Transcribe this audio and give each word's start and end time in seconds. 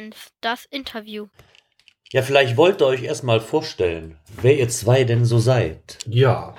Friends, 0.00 0.32
das 0.40 0.64
Interview. 0.70 1.26
Ja, 2.10 2.22
vielleicht 2.22 2.56
wollt 2.56 2.80
ihr 2.80 2.86
euch 2.86 3.02
erstmal 3.02 3.38
vorstellen, 3.38 4.16
wer 4.40 4.58
ihr 4.58 4.70
zwei 4.70 5.04
denn 5.04 5.26
so 5.26 5.38
seid. 5.38 5.98
Ja, 6.06 6.54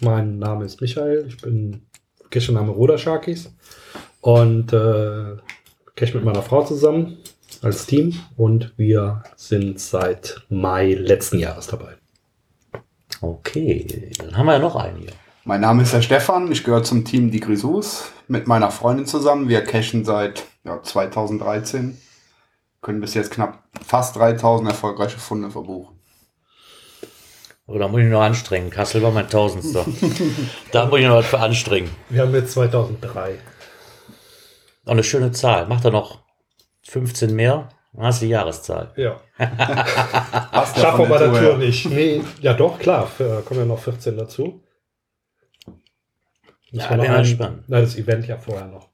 mein 0.00 0.38
Name 0.38 0.64
ist 0.64 0.80
Michael, 0.80 1.26
ich 1.28 1.36
bin 1.42 1.82
Cache-Name 2.30 2.72
Roder 2.72 2.96
Sharkies 2.96 3.52
und 4.22 4.72
äh, 4.72 5.36
cache 5.94 6.14
mit 6.14 6.24
meiner 6.24 6.40
Frau 6.40 6.64
zusammen 6.64 7.18
als 7.60 7.84
Team 7.84 8.18
und 8.38 8.72
wir 8.78 9.22
sind 9.36 9.78
seit 9.78 10.40
Mai 10.48 10.94
letzten 10.94 11.38
Jahres 11.38 11.66
dabei. 11.66 11.96
Okay, 13.20 14.10
dann 14.20 14.38
haben 14.38 14.46
wir 14.46 14.54
ja 14.54 14.58
noch 14.58 14.76
einen 14.76 14.96
hier. 14.96 15.12
Mein 15.44 15.60
Name 15.60 15.82
ist 15.82 15.92
Herr 15.92 16.00
Stefan, 16.00 16.50
ich 16.50 16.64
gehöre 16.64 16.82
zum 16.82 17.04
Team 17.04 17.30
Die 17.30 17.40
Grisous 17.40 18.10
mit 18.26 18.46
meiner 18.46 18.70
Freundin 18.70 19.04
zusammen. 19.04 19.50
Wir 19.50 19.60
cashen 19.60 20.06
seit 20.06 20.44
ja, 20.64 20.82
2013, 20.82 21.98
können 22.80 23.00
bis 23.00 23.14
jetzt 23.14 23.30
knapp 23.32 23.62
fast 23.84 24.16
3000 24.16 24.70
erfolgreiche 24.70 25.18
Funde 25.18 25.50
verbuchen. 25.50 25.96
Oh, 27.66 27.78
da 27.78 27.86
muss 27.88 28.00
ich 28.00 28.06
noch 28.06 28.22
anstrengen. 28.22 28.70
Kassel 28.70 29.02
war 29.02 29.10
mein 29.10 29.28
Tausendster. 29.28 29.84
da 30.72 30.86
muss 30.86 31.00
ich 31.00 31.06
noch 31.06 31.16
was 31.16 31.26
für 31.26 31.38
anstrengen. 31.38 31.90
Wir 32.08 32.22
haben 32.22 32.34
jetzt 32.34 32.52
2003. 32.52 33.38
Auch 34.86 34.92
eine 34.92 35.04
schöne 35.04 35.32
Zahl. 35.32 35.66
Macht 35.66 35.84
er 35.84 35.90
noch 35.90 36.20
15 36.88 37.34
mehr? 37.34 37.68
Dann 37.92 38.06
hast 38.06 38.22
du 38.22 38.26
die 38.26 38.30
Jahreszahl. 38.32 38.92
Ja. 38.96 39.20
Ja 39.38 40.66
Schaffen 40.76 41.00
wir 41.00 41.08
bei 41.08 41.18
der 41.18 41.28
Tour 41.28 41.38
Tour 41.40 41.48
her. 41.50 41.56
nicht. 41.58 41.86
Nee, 41.90 42.22
ja 42.40 42.52
doch, 42.54 42.78
klar, 42.78 43.06
für, 43.06 43.42
kommen 43.42 43.60
ja 43.60 43.66
noch 43.66 43.78
14 43.78 44.16
dazu. 44.16 44.62
Müssen 45.66 45.80
Ja, 46.72 46.90
wir 46.90 46.96
noch 46.96 47.04
ein-. 47.08 47.64
Nein, 47.66 47.82
das 47.82 47.96
Event 47.96 48.26
ja 48.26 48.36
vorher 48.38 48.66
noch. 48.66 48.87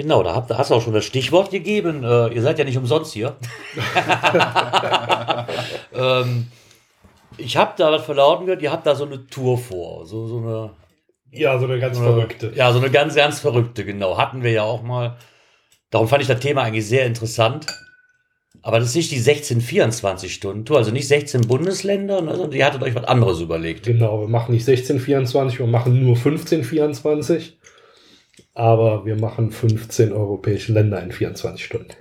Genau, 0.00 0.22
da, 0.22 0.34
habt, 0.34 0.50
da 0.50 0.56
hast 0.56 0.70
du 0.70 0.76
auch 0.76 0.80
schon 0.80 0.94
das 0.94 1.04
Stichwort 1.04 1.50
gegeben. 1.50 2.04
Äh, 2.04 2.28
ihr 2.28 2.40
seid 2.40 2.58
ja 2.58 2.64
nicht 2.64 2.78
umsonst 2.78 3.12
hier. 3.12 3.36
ähm, 5.94 6.46
ich 7.36 7.58
habe 7.58 7.72
da 7.76 7.92
was 7.92 8.06
verlauten 8.06 8.46
gehört, 8.46 8.62
ihr 8.62 8.72
habt 8.72 8.86
da 8.86 8.94
so 8.94 9.04
eine 9.04 9.26
Tour 9.26 9.58
vor. 9.58 10.06
So, 10.06 10.26
so 10.26 10.38
eine. 10.38 10.70
Ja, 11.32 11.58
so 11.58 11.66
eine 11.66 11.78
ganz 11.78 11.98
so 11.98 12.02
eine- 12.02 12.14
verrückte. 12.14 12.50
Ja, 12.54 12.72
so 12.72 12.78
eine 12.78 12.90
ganz 12.90 13.14
ernst 13.14 13.42
verrückte, 13.42 13.84
genau. 13.84 14.16
Hatten 14.16 14.42
wir 14.42 14.52
ja 14.52 14.62
auch 14.62 14.82
mal. 14.82 15.18
Darum 15.90 16.08
fand 16.08 16.22
ich 16.22 16.28
das 16.28 16.40
Thema 16.40 16.62
eigentlich 16.62 16.88
sehr 16.88 17.04
interessant. 17.04 17.66
Aber 18.62 18.78
das 18.78 18.88
ist 18.88 18.96
nicht 18.96 19.10
die 19.10 19.20
16-24-Stunden-Tour, 19.20 20.78
also 20.78 20.92
nicht 20.92 21.08
16 21.08 21.42
Bundesländer, 21.42 22.18
sondern 22.18 22.52
ihr 22.52 22.64
hattet 22.64 22.82
euch 22.82 22.94
was 22.94 23.04
anderes 23.04 23.40
überlegt. 23.40 23.84
Genau, 23.84 24.22
wir 24.22 24.28
machen 24.28 24.52
nicht 24.52 24.64
16, 24.64 24.98
24, 24.98 25.58
wir 25.58 25.66
machen 25.66 26.02
nur 26.02 26.16
15, 26.16 26.64
24. 26.64 27.58
Aber 28.60 29.06
wir 29.06 29.16
machen 29.16 29.52
15 29.52 30.12
europäische 30.12 30.74
Länder 30.74 31.02
in 31.02 31.12
24 31.12 31.64
Stunden. 31.64 31.92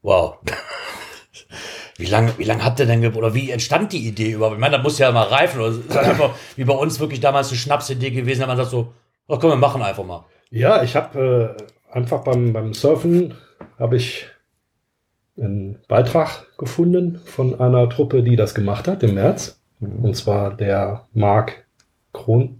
Wow. 0.00 0.36
Wie 1.96 2.06
lange 2.06 2.38
wie 2.38 2.44
lang 2.44 2.64
habt 2.64 2.78
ihr 2.78 2.86
denn, 2.86 3.04
oder 3.16 3.34
wie 3.34 3.50
entstand 3.50 3.92
die 3.92 4.06
Idee 4.06 4.30
überhaupt? 4.30 4.54
Ich 4.54 4.60
meine, 4.60 4.76
da 4.76 4.82
muss 4.84 5.00
ja 5.00 5.10
mal 5.10 5.26
reifen. 5.26 5.60
Oder 5.60 6.00
einfach 6.00 6.30
wie 6.54 6.62
bei 6.62 6.74
uns 6.74 7.00
wirklich 7.00 7.18
damals 7.18 7.48
eine 7.48 7.56
Schnapsidee 7.56 8.12
gewesen, 8.12 8.42
da 8.42 8.46
man 8.46 8.56
sagt 8.56 8.70
so, 8.70 8.92
ach 9.26 9.40
komm, 9.40 9.50
wir 9.50 9.56
machen 9.56 9.82
einfach 9.82 10.04
mal. 10.04 10.24
Ja, 10.50 10.84
ich 10.84 10.94
habe 10.94 11.56
äh, 11.58 11.92
einfach 11.92 12.22
beim, 12.22 12.52
beim 12.52 12.72
Surfen 12.72 13.34
habe 13.80 13.96
ich 13.96 14.28
einen 15.36 15.80
Beitrag 15.88 16.46
gefunden 16.56 17.20
von 17.24 17.58
einer 17.58 17.88
Truppe, 17.88 18.22
die 18.22 18.36
das 18.36 18.54
gemacht 18.54 18.86
hat 18.86 19.02
im 19.02 19.14
März. 19.14 19.60
Und 19.80 20.14
zwar 20.14 20.56
der 20.56 21.08
Mark 21.12 21.66
Kron, 22.12 22.57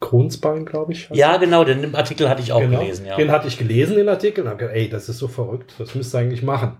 Kronsbein, 0.00 0.64
glaube 0.64 0.92
ich. 0.92 1.08
Ja, 1.12 1.36
genau, 1.38 1.64
den 1.64 1.94
Artikel 1.94 2.28
hatte 2.28 2.40
ich 2.42 2.52
auch 2.52 2.60
Genau. 2.60 2.80
gelesen, 2.80 3.06
ja. 3.06 3.16
Den 3.16 3.32
hatte 3.32 3.48
ich 3.48 3.58
gelesen, 3.58 3.96
den 3.96 4.08
Artikel, 4.08 4.42
und 4.44 4.48
habe 4.50 4.58
gedacht, 4.58 4.76
ey, 4.76 4.88
das 4.88 5.08
ist 5.08 5.18
so 5.18 5.28
verrückt, 5.28 5.74
das 5.78 5.94
müsst 5.94 6.14
ihr 6.14 6.18
eigentlich 6.18 6.42
machen. 6.42 6.78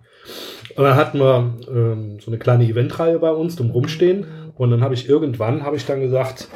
Und 0.77 0.85
dann 0.85 0.97
hatten 0.97 1.19
wir 1.19 1.57
ähm, 1.69 2.21
so 2.21 2.31
eine 2.31 2.39
kleine 2.39 2.65
Eventreihe 2.65 3.19
bei 3.19 3.31
uns, 3.31 3.57
drum 3.57 3.71
rumstehen. 3.71 4.27
Und 4.57 4.71
dann 4.71 4.83
habe 4.83 4.95
ich 4.95 5.09
irgendwann, 5.09 5.65
habe 5.65 5.77
ich 5.77 5.87
dann 5.87 6.01
gesagt, 6.01 6.49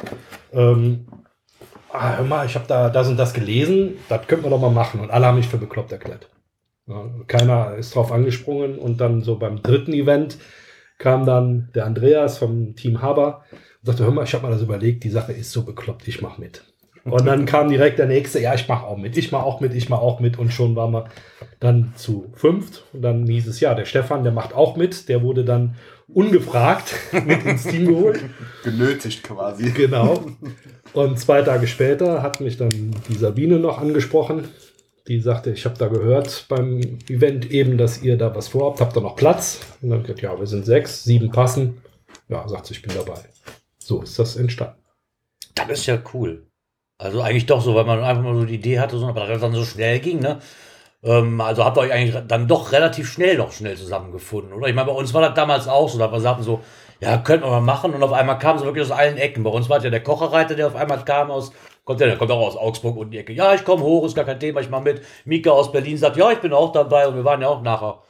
ähm, 0.51 1.07
ah, 1.91 2.17
hör 2.17 2.25
mal, 2.25 2.45
ich 2.45 2.55
habe 2.55 2.65
da 2.67 2.89
das 2.89 3.07
und 3.07 3.17
das 3.17 3.33
gelesen, 3.33 3.95
das 4.09 4.27
könnten 4.27 4.45
wir 4.45 4.49
doch 4.49 4.59
mal 4.61 4.69
machen. 4.69 4.99
Und 4.99 5.11
alle 5.11 5.25
haben 5.25 5.37
mich 5.37 5.47
für 5.47 5.57
bekloppt 5.57 5.91
erklärt. 5.91 6.29
Ja, 6.87 7.09
keiner 7.27 7.75
ist 7.75 7.95
drauf 7.95 8.11
angesprungen. 8.11 8.77
Und 8.77 9.01
dann 9.01 9.21
so 9.21 9.37
beim 9.37 9.61
dritten 9.61 9.93
Event 9.93 10.37
kam 10.97 11.25
dann 11.25 11.69
der 11.75 11.85
Andreas 11.85 12.37
vom 12.37 12.75
Team 12.75 13.01
Haber 13.01 13.43
sagte, 13.83 14.03
hör 14.03 14.11
mal, 14.11 14.23
ich 14.23 14.33
habe 14.33 14.45
mir 14.47 14.53
das 14.53 14.61
überlegt, 14.61 15.03
die 15.03 15.09
Sache 15.09 15.33
ist 15.33 15.51
so 15.51 15.63
bekloppt, 15.63 16.07
ich 16.07 16.21
mache 16.21 16.39
mit. 16.39 16.63
Und 17.05 17.25
dann 17.25 17.45
kam 17.45 17.69
direkt 17.69 17.99
der 17.99 18.05
nächste, 18.05 18.39
ja, 18.39 18.53
ich 18.53 18.67
mache 18.69 18.87
auch 18.87 18.97
mit, 18.97 19.17
ich 19.17 19.31
mache 19.31 19.43
auch 19.43 19.59
mit, 19.59 19.73
ich 19.73 19.89
mache 19.89 20.01
auch 20.01 20.21
mit. 20.21 20.39
Und 20.39 20.53
schon 20.53 20.75
waren 20.77 20.91
wir 20.91 21.09
dann 21.59 21.93
zu 21.97 22.31
fünft. 22.33 22.85
Und 22.93 23.01
dann 23.01 23.27
hieß 23.27 23.47
es, 23.47 23.59
ja, 23.59 23.73
der 23.73 23.85
Stefan, 23.85 24.23
der 24.23 24.31
macht 24.31 24.53
auch 24.53 24.77
mit. 24.77 25.09
Der 25.09 25.21
wurde 25.21 25.43
dann 25.43 25.75
ungefragt 26.07 26.93
mit 27.25 27.45
ins 27.45 27.63
Team 27.63 27.87
geholt. 27.87 28.23
Genötigt 28.63 29.21
quasi. 29.23 29.71
Genau. 29.71 30.23
Und 30.93 31.19
zwei 31.19 31.41
Tage 31.41 31.67
später 31.67 32.21
hat 32.21 32.39
mich 32.39 32.55
dann 32.55 32.95
die 33.09 33.15
Sabine 33.15 33.59
noch 33.59 33.79
angesprochen. 33.79 34.47
Die 35.09 35.19
sagte, 35.19 35.51
ich 35.51 35.65
habe 35.65 35.77
da 35.77 35.87
gehört 35.87 36.45
beim 36.47 36.79
Event 37.09 37.51
eben, 37.51 37.77
dass 37.77 38.01
ihr 38.01 38.17
da 38.17 38.33
was 38.33 38.47
vorhabt. 38.47 38.79
Habt 38.79 38.95
ihr 38.95 39.01
noch 39.01 39.17
Platz? 39.17 39.59
Und 39.81 39.89
dann 39.89 40.03
gesagt, 40.03 40.21
ja, 40.21 40.39
wir 40.39 40.47
sind 40.47 40.65
sechs, 40.65 41.03
sieben 41.03 41.31
passen. 41.31 41.81
Ja, 42.29 42.47
sagt 42.47 42.67
sie, 42.67 42.75
ich 42.75 42.81
bin 42.81 42.93
dabei. 42.95 43.19
So 43.85 44.01
ist 44.01 44.17
das 44.19 44.35
entstanden. 44.35 44.81
Das 45.55 45.69
ist 45.69 45.85
ja 45.85 45.99
cool. 46.13 46.47
Also 46.97 47.21
eigentlich 47.21 47.45
doch 47.45 47.61
so, 47.61 47.75
weil 47.75 47.85
man 47.85 48.03
einfach 48.03 48.23
mal 48.23 48.35
so 48.35 48.45
die 48.45 48.55
Idee 48.55 48.79
hatte, 48.79 48.97
so, 48.97 49.07
aber 49.07 49.27
das 49.27 49.41
dann 49.41 49.53
so 49.53 49.65
schnell 49.65 49.99
ging, 49.99 50.19
ne? 50.19 50.39
Ähm, 51.03 51.41
also 51.41 51.65
habt 51.65 51.77
ihr 51.77 51.81
euch 51.81 51.91
eigentlich 51.91 52.15
dann 52.27 52.47
doch 52.47 52.71
relativ 52.71 53.11
schnell 53.11 53.37
noch 53.37 53.51
schnell 53.51 53.75
zusammengefunden, 53.75 54.53
oder? 54.53 54.67
Ich 54.67 54.75
meine, 54.75 54.87
bei 54.87 54.95
uns 54.95 55.13
war 55.13 55.21
das 55.21 55.33
damals 55.33 55.67
auch 55.67 55.89
so, 55.89 55.99
dass 55.99 56.11
wir 56.11 56.21
sagten 56.21 56.43
so, 56.43 56.61
ja, 57.01 57.17
könnten 57.17 57.45
wir 57.45 57.51
mal 57.51 57.61
machen. 57.61 57.93
Und 57.93 58.01
auf 58.03 58.13
einmal 58.13 58.39
kam 58.39 58.55
es 58.55 58.63
wirklich 58.63 58.85
aus 58.85 58.91
allen 58.91 59.17
Ecken. 59.17 59.43
Bei 59.43 59.49
uns 59.49 59.69
war 59.69 59.83
ja 59.83 59.89
der 59.89 60.03
Kocherreiter, 60.03 60.55
der 60.55 60.67
auf 60.67 60.75
einmal 60.75 61.03
kam 61.03 61.29
aus, 61.31 61.51
kommt 61.83 61.99
ja, 61.99 62.07
der 62.07 62.17
kommt 62.17 62.31
auch 62.31 62.47
aus 62.47 62.55
Augsburg 62.55 62.95
und 62.95 63.11
die 63.11 63.17
Ecke. 63.17 63.33
Ja, 63.33 63.53
ich 63.53 63.65
komme 63.65 63.83
hoch, 63.83 64.05
ist 64.05 64.15
gar 64.15 64.25
kein 64.25 64.39
Thema, 64.39 64.61
ich 64.61 64.69
mache 64.69 64.83
mit. 64.83 65.01
Mika 65.25 65.51
aus 65.51 65.71
Berlin 65.71 65.97
sagt, 65.97 66.15
ja, 66.15 66.31
ich 66.31 66.39
bin 66.39 66.53
auch 66.53 66.71
dabei. 66.71 67.07
Und 67.07 67.15
wir 67.15 67.25
waren 67.25 67.41
ja 67.41 67.49
auch 67.49 67.61
nachher, 67.61 68.01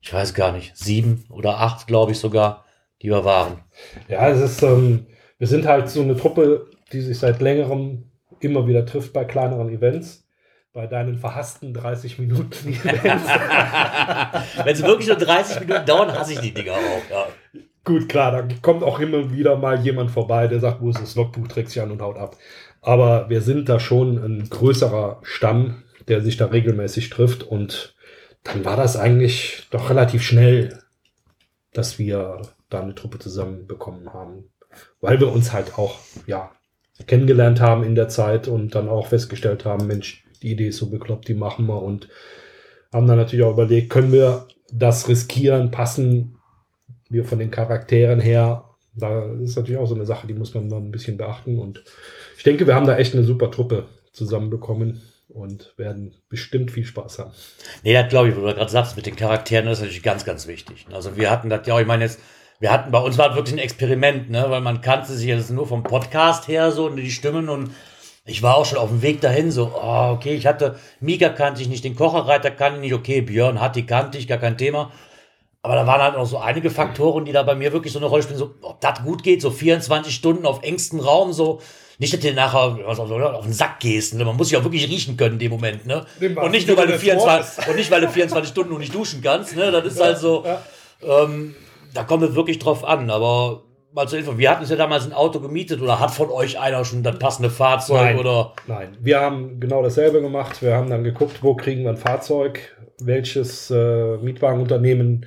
ich 0.00 0.12
weiß 0.12 0.32
gar 0.32 0.52
nicht, 0.52 0.74
sieben 0.76 1.26
oder 1.28 1.58
acht, 1.58 1.86
glaube 1.86 2.12
ich 2.12 2.18
sogar, 2.18 2.64
die 3.02 3.10
wir 3.10 3.24
waren. 3.24 3.62
Ja, 4.08 4.28
es 4.30 4.40
ist, 4.40 4.62
ähm, 4.62 5.06
wir 5.38 5.46
sind 5.46 5.66
halt 5.66 5.88
so 5.88 6.02
eine 6.02 6.16
Truppe, 6.16 6.66
die 6.92 7.00
sich 7.00 7.18
seit 7.18 7.40
längerem 7.40 8.04
immer 8.40 8.66
wieder 8.66 8.84
trifft 8.86 9.12
bei 9.12 9.24
kleineren 9.24 9.68
Events. 9.70 10.24
Bei 10.72 10.86
deinen 10.86 11.16
verhassten 11.16 11.72
30 11.72 12.18
Minuten 12.18 12.68
Events. 12.84 13.26
Wenn 14.64 14.76
sie 14.76 14.84
wirklich 14.84 15.08
nur 15.08 15.16
30 15.16 15.60
Minuten 15.60 15.86
dauern, 15.86 16.12
hasse 16.12 16.34
ich 16.34 16.40
die 16.40 16.52
Dinger 16.52 16.72
auch. 16.72 17.10
Ja. 17.10 17.26
Gut, 17.84 18.08
klar, 18.08 18.32
da 18.32 18.54
kommt 18.60 18.82
auch 18.82 19.00
immer 19.00 19.32
wieder 19.32 19.56
mal 19.56 19.80
jemand 19.80 20.10
vorbei, 20.10 20.46
der 20.46 20.60
sagt, 20.60 20.82
wo 20.82 20.90
ist 20.90 21.00
das 21.00 21.14
Logbuch, 21.14 21.48
trägt 21.48 21.70
sich 21.70 21.80
an 21.80 21.90
und 21.90 22.02
haut 22.02 22.18
ab. 22.18 22.36
Aber 22.82 23.30
wir 23.30 23.40
sind 23.40 23.68
da 23.68 23.80
schon 23.80 24.18
ein 24.18 24.48
größerer 24.50 25.20
Stamm, 25.22 25.82
der 26.06 26.20
sich 26.20 26.36
da 26.36 26.46
regelmäßig 26.46 27.08
trifft. 27.10 27.42
Und 27.42 27.96
dann 28.44 28.64
war 28.64 28.76
das 28.76 28.96
eigentlich 28.96 29.66
doch 29.70 29.90
relativ 29.90 30.22
schnell, 30.22 30.78
dass 31.72 31.98
wir 31.98 32.42
da 32.68 32.82
eine 32.82 32.94
Truppe 32.94 33.18
zusammenbekommen 33.18 34.12
haben. 34.12 34.50
Weil 35.00 35.20
wir 35.20 35.30
uns 35.30 35.52
halt 35.52 35.78
auch, 35.78 35.96
ja, 36.26 36.50
kennengelernt 37.06 37.60
haben 37.60 37.84
in 37.84 37.94
der 37.94 38.08
Zeit 38.08 38.48
und 38.48 38.74
dann 38.74 38.88
auch 38.88 39.06
festgestellt 39.06 39.64
haben, 39.64 39.86
Mensch, 39.86 40.24
die 40.42 40.52
Idee 40.52 40.68
ist 40.68 40.78
so 40.78 40.90
bekloppt, 40.90 41.28
die 41.28 41.34
machen 41.34 41.66
wir 41.66 41.80
und 41.82 42.08
haben 42.92 43.06
dann 43.06 43.18
natürlich 43.18 43.44
auch 43.44 43.52
überlegt, 43.52 43.90
können 43.90 44.12
wir 44.12 44.46
das 44.72 45.08
riskieren, 45.08 45.70
passen 45.70 46.38
wir 47.08 47.24
von 47.24 47.38
den 47.38 47.50
Charakteren 47.50 48.20
her. 48.20 48.64
Da 48.94 49.24
ist 49.34 49.56
natürlich 49.56 49.78
auch 49.78 49.86
so 49.86 49.94
eine 49.94 50.06
Sache, 50.06 50.26
die 50.26 50.34
muss 50.34 50.54
man 50.54 50.68
dann 50.68 50.88
ein 50.88 50.90
bisschen 50.90 51.16
beachten. 51.16 51.58
Und 51.58 51.84
ich 52.36 52.42
denke, 52.42 52.66
wir 52.66 52.74
haben 52.74 52.86
da 52.86 52.96
echt 52.96 53.14
eine 53.14 53.24
super 53.24 53.50
Truppe 53.50 53.86
zusammenbekommen 54.12 55.00
und 55.28 55.74
werden 55.76 56.14
bestimmt 56.28 56.70
viel 56.70 56.84
Spaß 56.84 57.20
haben. 57.20 57.30
Nee, 57.84 57.92
das 57.92 58.08
glaube 58.08 58.28
ich, 58.28 58.36
wo 58.36 58.40
du 58.40 58.54
gerade 58.54 58.70
sagst, 58.70 58.96
mit 58.96 59.06
den 59.06 59.16
Charakteren, 59.16 59.66
das 59.66 59.78
ist 59.78 59.82
natürlich 59.82 60.02
ganz, 60.02 60.24
ganz 60.24 60.46
wichtig. 60.46 60.86
Also 60.90 61.16
wir 61.16 61.30
hatten 61.30 61.48
das 61.48 61.66
ja 61.66 61.74
auch, 61.74 61.80
ich 61.80 61.86
meine 61.86 62.04
jetzt, 62.04 62.18
wir 62.60 62.72
hatten, 62.72 62.90
bei 62.90 62.98
uns 62.98 63.18
war 63.18 63.34
wirklich 63.36 63.54
ein 63.54 63.60
Experiment, 63.60 64.30
ne, 64.30 64.46
weil 64.48 64.60
man 64.60 64.80
kannte 64.80 65.12
sich 65.12 65.26
jetzt 65.26 65.50
nur 65.50 65.66
vom 65.66 65.82
Podcast 65.82 66.48
her 66.48 66.72
so 66.72 66.88
die 66.88 67.10
Stimmen 67.10 67.48
und 67.48 67.70
ich 68.24 68.42
war 68.42 68.56
auch 68.56 68.66
schon 68.66 68.78
auf 68.78 68.90
dem 68.90 69.00
Weg 69.00 69.20
dahin, 69.20 69.50
so, 69.50 69.72
oh, 69.74 70.10
okay, 70.12 70.34
ich 70.34 70.46
hatte, 70.46 70.78
Mika 71.00 71.30
kannte 71.30 71.62
ich 71.62 71.68
nicht, 71.68 71.84
den 71.84 71.96
Kocherreiter 71.96 72.50
kannte 72.50 72.76
ich 72.76 72.82
nicht, 72.82 72.94
okay, 72.94 73.20
Björn 73.22 73.60
hat 73.60 73.76
die 73.76 73.86
kannte 73.86 74.18
ich, 74.18 74.28
gar 74.28 74.38
kein 74.38 74.58
Thema. 74.58 74.92
Aber 75.62 75.74
da 75.74 75.86
waren 75.86 76.00
halt 76.00 76.14
auch 76.14 76.26
so 76.26 76.38
einige 76.38 76.70
Faktoren, 76.70 77.24
die 77.24 77.32
da 77.32 77.42
bei 77.42 77.54
mir 77.54 77.72
wirklich 77.72 77.92
so 77.92 77.98
eine 77.98 78.06
Rolle 78.06 78.22
spielen, 78.22 78.38
so, 78.38 78.54
ob 78.62 78.80
das 78.80 79.02
gut 79.02 79.22
geht, 79.22 79.40
so 79.40 79.50
24 79.50 80.14
Stunden 80.14 80.46
auf 80.46 80.62
engstem 80.62 81.00
Raum, 81.00 81.32
so, 81.32 81.60
nicht, 81.98 82.12
dass 82.12 82.20
du 82.20 82.32
nachher 82.32 82.78
was 82.84 82.98
auf, 83.00 83.44
den 83.44 83.52
Sack 83.52 83.80
gehst, 83.80 84.14
ne? 84.14 84.24
man 84.24 84.36
muss 84.36 84.48
sich 84.48 84.56
auch 84.56 84.62
wirklich 84.62 84.88
riechen 84.88 85.16
können 85.16 85.34
in 85.34 85.38
dem 85.40 85.50
Moment, 85.50 85.86
ne? 85.86 86.04
Und 86.20 86.50
nicht 86.52 86.68
nur, 86.68 86.76
weil 86.76 86.86
du 86.86 86.92
wahrsten 86.92 87.08
Sinne 87.08 87.38
des 87.38 87.54
24, 87.54 87.68
und 87.68 87.76
nicht, 87.76 87.90
weil 87.90 88.00
du 88.02 88.08
24 88.08 88.50
Stunden 88.50 88.70
nur 88.70 88.78
nicht 88.78 88.94
duschen 88.94 89.20
kannst, 89.22 89.56
ne? 89.56 89.70
Das 89.72 89.84
ist 89.84 90.00
halt 90.00 90.18
so, 90.18 90.44
Ja. 90.44 90.62
ähm, 91.02 91.56
da 91.94 92.04
kommt 92.04 92.22
es 92.22 92.34
wirklich 92.34 92.58
drauf 92.58 92.84
an, 92.84 93.10
aber 93.10 93.64
mal 93.92 94.06
zur 94.06 94.18
Info, 94.18 94.38
wir 94.38 94.50
hatten 94.50 94.60
uns 94.60 94.70
ja 94.70 94.76
damals 94.76 95.06
ein 95.06 95.12
Auto 95.12 95.40
gemietet 95.40 95.80
oder 95.80 95.98
hat 95.98 96.10
von 96.10 96.30
euch 96.30 96.58
einer 96.58 96.84
schon 96.84 97.02
das 97.02 97.18
passende 97.18 97.50
Fahrzeug 97.50 98.00
Nein. 98.00 98.18
oder? 98.18 98.52
Nein, 98.66 98.96
wir 99.00 99.20
haben 99.20 99.60
genau 99.60 99.82
dasselbe 99.82 100.20
gemacht. 100.20 100.62
Wir 100.62 100.74
haben 100.74 100.90
dann 100.90 101.04
geguckt, 101.04 101.42
wo 101.42 101.54
kriegen 101.54 101.82
wir 101.82 101.90
ein 101.90 101.96
Fahrzeug, 101.96 102.76
welches 103.00 103.70
äh, 103.70 104.16
Mietwagenunternehmen 104.18 105.26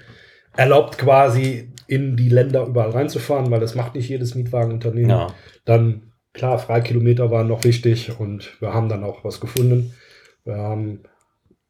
erlaubt 0.55 0.97
quasi 0.97 1.71
in 1.87 2.15
die 2.15 2.29
Länder 2.29 2.65
überall 2.65 2.91
reinzufahren, 2.91 3.51
weil 3.51 3.59
das 3.59 3.75
macht 3.75 3.95
nicht 3.95 4.09
jedes 4.09 4.35
Mietwagenunternehmen. 4.35 5.09
Ja. 5.09 5.27
Dann, 5.65 6.13
klar, 6.33 6.59
Freikilometer 6.59 7.31
waren 7.31 7.47
noch 7.47 7.63
wichtig 7.63 8.17
und 8.19 8.61
wir 8.61 8.73
haben 8.73 8.89
dann 8.89 9.03
auch 9.03 9.23
was 9.23 9.39
gefunden. 9.39 9.93
Wir 10.43 10.55
haben, 10.55 11.03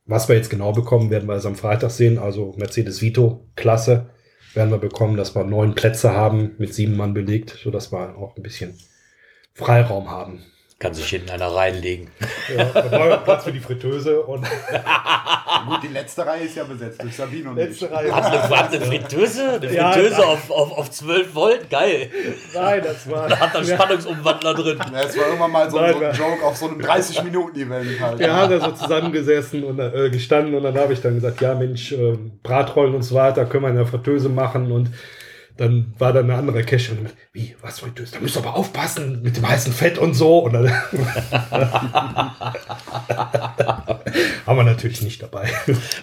was 0.05 0.29
wir 0.29 0.35
jetzt 0.35 0.49
genau 0.49 0.73
bekommen, 0.73 1.09
werden 1.09 1.27
wir 1.27 1.35
erst 1.35 1.45
am 1.45 1.55
Freitag 1.55 1.91
sehen. 1.91 2.19
Also 2.19 2.53
Mercedes 2.57 3.01
Vito, 3.01 3.47
Klasse, 3.55 4.09
werden 4.53 4.71
wir 4.71 4.77
bekommen, 4.77 5.17
dass 5.17 5.35
wir 5.35 5.43
neun 5.43 5.75
Plätze 5.75 6.13
haben, 6.13 6.55
mit 6.57 6.73
sieben 6.73 6.97
Mann 6.97 7.13
belegt, 7.13 7.57
sodass 7.63 7.91
wir 7.91 8.17
auch 8.17 8.35
ein 8.35 8.43
bisschen 8.43 8.77
Freiraum 9.53 10.09
haben. 10.09 10.43
Kann 10.81 10.95
sich 10.95 11.07
hinten 11.09 11.29
einer 11.29 11.45
reinlegen. 11.45 12.07
Ja, 12.55 13.17
Platz 13.17 13.43
für 13.43 13.51
die 13.51 13.59
Fritteuse 13.59 14.19
und 14.21 14.43
Gut, 15.67 15.83
die 15.83 15.89
letzte 15.89 16.25
Reihe 16.25 16.45
ist 16.45 16.55
ja 16.55 16.63
besetzt 16.63 17.03
durch 17.03 17.15
Sabine 17.15 17.51
und 17.51 17.55
letzte 17.55 17.91
Reihe. 17.91 18.11
Hat 18.11 18.25
eine, 18.25 18.49
hat 18.49 18.73
eine 18.73 18.81
Fritteuse? 18.83 19.59
Eine 19.61 19.71
Ja, 19.71 19.91
Fritteuse 19.91 20.21
ja. 20.21 20.27
auf, 20.27 20.49
auf, 20.49 20.77
auf 20.79 20.89
12 20.89 21.35
Volt? 21.35 21.69
Geil. 21.69 22.09
Nein, 22.55 22.81
das 22.83 23.07
war. 23.07 23.29
Da 23.29 23.39
hat 23.39 23.53
er 23.53 23.59
einen 23.59 23.69
Spannungsumwandler 23.69 24.53
drin. 24.55 24.79
Ja, 24.91 25.01
es 25.03 25.15
war 25.15 25.25
irgendwann 25.27 25.51
mal 25.51 25.69
so, 25.69 25.79
Nein, 25.79 25.93
so 25.93 26.03
ein 26.03 26.15
Joke 26.15 26.43
auf 26.43 26.57
so 26.57 26.67
einem 26.67 26.81
30-Minuten-Event 26.81 27.99
halt. 28.01 28.17
Wir 28.17 28.33
haben 28.33 28.49
da 28.49 28.59
so 28.59 28.71
zusammengesessen 28.71 29.63
und 29.63 29.77
äh, 29.77 30.09
gestanden 30.09 30.55
und 30.55 30.63
dann 30.63 30.75
habe 30.79 30.93
ich 30.93 31.01
dann 31.01 31.13
gesagt, 31.13 31.41
ja 31.41 31.53
Mensch, 31.53 31.91
äh, 31.91 32.17
Bratrollen 32.41 32.95
und 32.95 33.03
so 33.03 33.13
weiter 33.13 33.45
können 33.45 33.65
wir 33.65 33.69
in 33.69 33.75
der 33.75 33.85
Fritteuse 33.85 34.29
machen 34.29 34.71
und 34.71 34.89
dann 35.61 35.93
war 35.99 36.11
da 36.11 36.21
eine 36.21 36.33
andere 36.33 36.63
Cache 36.63 36.93
und 36.93 37.13
wie, 37.33 37.55
was 37.61 37.81
Fritteuse? 37.81 38.13
Da 38.13 38.19
müsst 38.19 38.35
ihr 38.35 38.39
aber 38.39 38.55
aufpassen 38.55 39.21
mit 39.21 39.37
dem 39.37 39.47
heißen 39.47 39.71
Fett 39.71 39.99
und 39.99 40.15
so. 40.15 40.39
Und 40.39 40.53
dann 40.53 40.71
haben 44.47 44.57
wir 44.57 44.63
natürlich 44.63 45.03
nicht 45.03 45.21
dabei. 45.21 45.47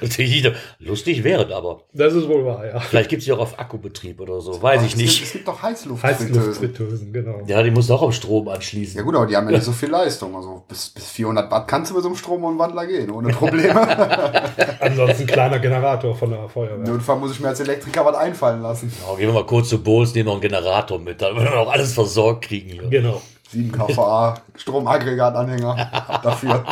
Natürlich 0.00 0.44
nicht. 0.44 0.56
Lustig 0.78 1.24
wäre 1.24 1.44
es 1.44 1.52
aber. 1.52 1.80
Das 1.92 2.14
ist 2.14 2.28
wohl 2.28 2.44
wahr, 2.46 2.66
ja. 2.66 2.78
Vielleicht 2.78 3.10
gibt 3.10 3.18
es 3.20 3.26
sie 3.26 3.32
auch 3.32 3.40
auf 3.40 3.58
Akkubetrieb 3.58 4.20
oder 4.20 4.40
so. 4.40 4.62
Weiß 4.62 4.82
ich 4.82 4.92
Es 4.92 4.98
gibt, 4.98 5.10
es 5.10 5.20
nicht. 5.20 5.32
gibt 5.32 5.48
doch 5.48 5.60
Heißluftfritteusen. 5.60 7.12
Genau. 7.12 7.40
Ja, 7.48 7.60
die 7.64 7.72
muss 7.72 7.90
auch 7.90 8.02
am 8.02 8.12
Strom 8.12 8.46
anschließen. 8.46 8.96
Ja 8.96 9.02
gut, 9.02 9.16
aber 9.16 9.26
die 9.26 9.36
haben 9.36 9.46
ja 9.48 9.56
nicht 9.56 9.64
so 9.64 9.72
viel 9.72 9.90
Leistung. 9.90 10.36
Also 10.36 10.62
bis, 10.68 10.90
bis 10.90 11.10
400 11.10 11.50
Watt 11.50 11.66
kannst 11.66 11.90
du 11.90 11.94
mit 11.96 12.04
so 12.04 12.10
einem 12.10 12.16
Stromumwandler 12.16 12.86
gehen, 12.86 13.10
ohne 13.10 13.32
Probleme. 13.32 13.74
Ansonsten 14.80 15.26
kleiner 15.26 15.58
Generator 15.58 16.14
von 16.14 16.30
der 16.30 16.48
Feuerwehr. 16.48 16.78
Notfall 16.86 17.16
muss 17.16 17.32
ich 17.32 17.40
mir 17.40 17.48
als 17.48 17.58
Elektriker 17.58 18.04
was 18.04 18.14
einfallen 18.14 18.62
lassen. 18.62 18.92
Ja, 19.04 19.16
gehen 19.16 19.26
wir 19.26 19.34
mal 19.34 19.47
kurz 19.48 19.70
zu 19.70 19.82
Bowls, 19.82 20.14
nehmen 20.14 20.26
noch 20.26 20.34
einen 20.34 20.42
Generator 20.42 21.00
mit, 21.00 21.20
damit 21.20 21.42
wir 21.42 21.58
auch 21.58 21.72
alles 21.72 21.94
versorgt 21.94 22.44
kriegen 22.44 22.70
hier. 22.70 22.88
Genau. 22.88 23.20
7 23.50 23.72
kVA, 23.72 24.42
Stromaggregatanhänger. 24.56 25.90
Dafür. 26.22 26.62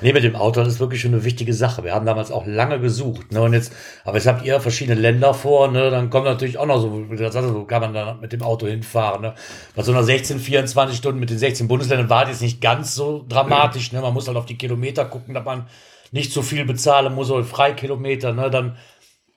Nee, 0.00 0.12
mit 0.12 0.22
dem 0.22 0.36
Auto, 0.36 0.60
das 0.60 0.74
ist 0.74 0.80
wirklich 0.80 1.00
schon 1.00 1.12
eine 1.12 1.24
wichtige 1.24 1.54
Sache. 1.54 1.82
Wir 1.82 1.92
haben 1.92 2.06
damals 2.06 2.30
auch 2.30 2.46
lange 2.46 2.78
gesucht. 2.78 3.32
Ne? 3.32 3.42
Und 3.42 3.52
jetzt, 3.52 3.72
aber 4.04 4.18
jetzt 4.18 4.28
habt 4.28 4.44
ihr 4.44 4.60
verschiedene 4.60 5.00
Länder 5.00 5.34
vor, 5.34 5.68
ne? 5.72 5.90
Dann 5.90 6.08
kommt 6.08 6.26
natürlich 6.26 6.56
auch 6.56 6.66
noch 6.66 6.80
so, 6.80 6.92
wo 6.92 7.64
kann 7.64 7.80
man 7.82 7.94
dann 7.94 8.20
mit 8.20 8.32
dem 8.32 8.42
Auto 8.42 8.68
hinfahren. 8.68 9.22
Ne? 9.22 9.34
Bei 9.74 9.82
so 9.82 9.90
einer 9.90 10.04
16, 10.04 10.38
24 10.38 10.96
Stunden 10.96 11.18
mit 11.18 11.30
den 11.30 11.38
16 11.38 11.66
Bundesländern 11.66 12.08
war 12.08 12.24
das 12.24 12.40
nicht 12.40 12.60
ganz 12.60 12.94
so 12.94 13.24
dramatisch. 13.28 13.90
Ne? 13.90 14.00
Man 14.02 14.14
muss 14.14 14.28
halt 14.28 14.36
auf 14.36 14.46
die 14.46 14.56
Kilometer 14.56 15.04
gucken, 15.04 15.34
dass 15.34 15.44
man 15.44 15.66
nicht 16.12 16.32
so 16.32 16.42
viel 16.42 16.64
bezahlen 16.64 17.12
muss, 17.12 17.30
oder 17.30 17.42
Freikilometer, 17.42 18.32
ne? 18.34 18.50
Dann 18.50 18.76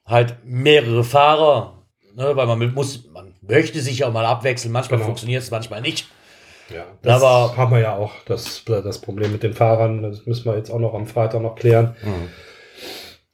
halt 0.05 0.37
mehrere 0.43 1.03
Fahrer, 1.03 1.83
ne? 2.15 2.35
Weil 2.35 2.45
man 2.47 2.73
muss, 2.73 3.09
man 3.11 3.33
möchte 3.41 3.81
sich 3.81 3.99
ja 3.99 4.07
auch 4.07 4.13
mal 4.13 4.25
abwechseln. 4.25 4.71
Manchmal 4.71 4.97
Genau. 4.99 5.07
funktioniert 5.07 5.43
es, 5.43 5.51
manchmal 5.51 5.81
nicht. 5.81 6.07
Ja, 6.73 6.83
das 7.03 7.21
Aber- 7.21 7.55
haben 7.57 7.71
wir 7.71 7.79
ja 7.79 7.95
auch, 7.95 8.11
das, 8.25 8.63
das 8.65 8.99
Problem 8.99 9.31
mit 9.31 9.43
den 9.43 9.53
Fahrern. 9.53 10.01
Das 10.01 10.25
müssen 10.25 10.45
wir 10.45 10.55
jetzt 10.57 10.71
auch 10.71 10.79
noch 10.79 10.93
am 10.95 11.05
Freitag 11.07 11.41
noch 11.41 11.55
klären. 11.55 11.95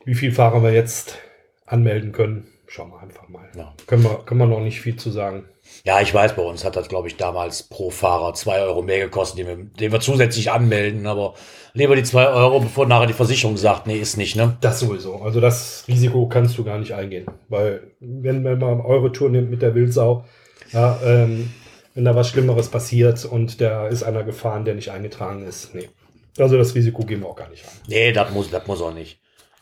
Wie 0.04 0.16
viele 0.16 0.34
Fahrer 0.34 0.64
wir 0.64 0.74
jetzt 0.74 1.18
anmelden 1.66 2.12
können, 2.12 2.48
schauen 2.72 2.92
wir 2.92 3.02
einfach 3.02 3.28
mal. 3.28 3.50
Ja. 3.56 3.74
Können, 3.86 4.04
wir, 4.04 4.24
können 4.26 4.40
wir 4.40 4.48
noch 4.48 4.62
nicht 4.62 4.80
viel 4.80 4.96
zu 4.96 5.12
sagen. 5.12 5.44
Ja, 5.84 6.00
ich 6.00 6.14
weiß, 6.14 6.36
bei 6.36 6.42
uns 6.42 6.64
hat 6.64 6.78
das, 6.78 6.88
glaube 6.88 7.10
ich, 7.10 7.18
damals 7.18 7.64
pro 7.64 7.90
Fahrer 7.90 8.34
zwei 8.34 8.62
Euro 8.62 8.82
mehr 8.82 9.00
gekostet, 9.00 9.40
den 9.40 9.48
wir, 9.48 9.58
den 9.58 9.92
wir 9.92 10.00
zusätzlich 10.00 10.52
anmelden. 10.52 11.06
Aber 11.06 11.34
lieber 11.74 11.98
die 11.98 12.04
zwei 12.04 12.28
Euro, 12.28 12.62
bevor 12.62 12.88
nachher 12.88 13.08
die 13.08 13.14
Versicherung 13.14 13.58
sagt, 13.58 13.88
nee, 13.88 13.98
ist 13.98 14.16
nicht, 14.16 14.38
ne? 14.38 14.58
Das 14.62 14.80
sowieso. 14.80 15.22
Also 15.22 15.42
das 15.42 15.84
Risiko 15.88 16.28
kannst 16.28 16.58
du 16.58 16.64
gar 16.64 16.80
nicht 16.80 16.94
eingehen. 16.94 17.26
Weil 17.50 17.92
wenn, 18.00 18.44
wenn 18.46 18.60
man 18.60 18.80
eure 18.80 19.12
Tour 19.12 19.30
nimmt 19.30 19.50
mit 19.50 19.62
der 19.62 19.76
Wildsau, 19.76 20.24
ja, 20.72 20.98
ähm, 21.04 21.52
wenn 21.94 22.06
da 22.06 22.16
was 22.16 22.30
Schlimmeres 22.30 22.70
passiert 22.70 23.26
und 23.26 23.60
da 23.60 23.88
ist 23.88 24.04
einer 24.04 24.24
gefahren, 24.24 24.64
der 24.64 24.76
nicht 24.76 24.92
eingetragen 24.92 25.46
ist, 25.46 25.76
nee. 25.76 25.90
Also 26.38 26.58
das 26.58 26.74
Risiko 26.74 27.04
gehen 27.04 27.20
wir 27.20 27.28
auch 27.28 27.36
gar 27.36 27.50
nicht 27.50 27.66
an. 27.66 27.72
Nee, 27.88 28.14
das 28.14 28.32
muss, 28.32 28.50
das 28.50 28.66
muss 28.66 28.82
auch 28.82 28.94
nicht. 28.94 29.20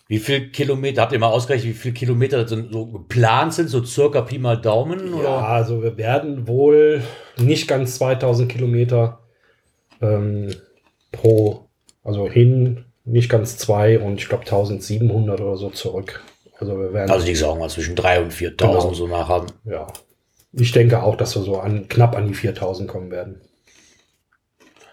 Wie 0.10 0.18
viel 0.18 0.50
Kilometer, 0.50 1.04
habt 1.04 1.14
ihr 1.14 1.20
mal 1.20 1.28
ausgerechnet, 1.30 1.70
wie 1.70 1.78
viel 1.78 1.94
Kilometer 1.94 2.46
so 2.48 2.88
geplant 2.88 3.54
sind, 3.54 3.70
so 3.70 3.84
circa 3.86 4.22
Pi 4.22 4.40
mal 4.40 4.58
Daumen? 4.58 5.12
Ja, 5.14 5.20
Oder? 5.20 5.48
also 5.48 5.84
wir 5.84 5.98
werden 5.98 6.48
wohl 6.48 7.04
nicht 7.38 7.68
ganz 7.68 7.96
2000 8.00 8.52
Kilometer 8.52 9.20
ähm, 10.02 10.50
pro, 11.12 11.66
also 12.04 12.28
hin, 12.28 12.86
nicht 13.06 13.30
ganz 13.30 13.58
zwei 13.60 14.00
und 14.00 14.16
ich 14.20 14.28
glaube 14.28 14.46
1700 14.46 15.40
oder 15.42 15.58
so 15.58 15.70
zurück. 15.70 16.24
Also 16.58 16.78
wir 16.80 16.92
werden, 16.92 17.12
Also 17.12 17.28
die 17.28 17.36
sagen 17.36 17.60
mal 17.60 17.70
zwischen 17.70 17.96
3.000 17.96 18.24
und 18.24 18.34
4.000 18.34 18.56
Genau. 18.58 18.94
so 18.94 19.08
nachhaben. 19.08 19.52
ja, 19.64 19.86
ich 20.54 20.72
denke 20.72 21.04
auch, 21.04 21.18
dass 21.18 21.36
wir 21.36 21.44
so 21.44 21.60
an, 21.60 21.88
knapp 21.88 22.16
an 22.18 22.28
die 22.28 22.34
4000 22.34 22.90
kommen 22.90 23.12
werden. 23.12 23.42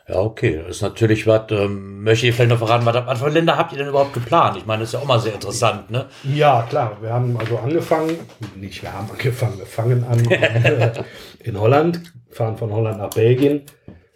Ja, 0.08 0.20
okay. 0.20 0.62
Das 0.66 0.76
ist 0.76 0.82
natürlich 0.82 1.26
was, 1.26 1.50
ähm, 1.50 2.04
möchte 2.04 2.26
ich 2.26 2.34
vielleicht 2.34 2.50
noch 2.50 2.58
verraten, 2.58 2.86
was, 2.86 2.94
was 3.06 3.18
für 3.18 3.28
Länder 3.28 3.56
habt 3.56 3.72
ihr 3.72 3.78
denn 3.78 3.88
überhaupt 3.88 4.12
geplant? 4.12 4.56
Ich 4.56 4.64
meine, 4.64 4.80
das 4.80 4.90
ist 4.90 4.92
ja 4.94 5.00
auch 5.00 5.06
mal 5.06 5.18
sehr 5.18 5.34
interessant, 5.34 5.90
ne? 5.90 6.06
Ja, 6.22 6.64
klar, 6.68 6.96
wir 7.00 7.12
haben 7.12 7.36
also 7.36 7.58
angefangen, 7.58 8.16
nicht 8.54 8.82
wir 8.82 8.92
haben 8.92 9.10
angefangen, 9.10 9.58
wir 9.58 9.66
fangen 9.66 10.04
an 10.04 10.24
äh, 10.30 10.92
in 11.40 11.58
Holland, 11.58 12.02
fahren 12.30 12.56
von 12.56 12.72
Holland 12.72 12.98
nach 12.98 13.10
Belgien, 13.10 13.62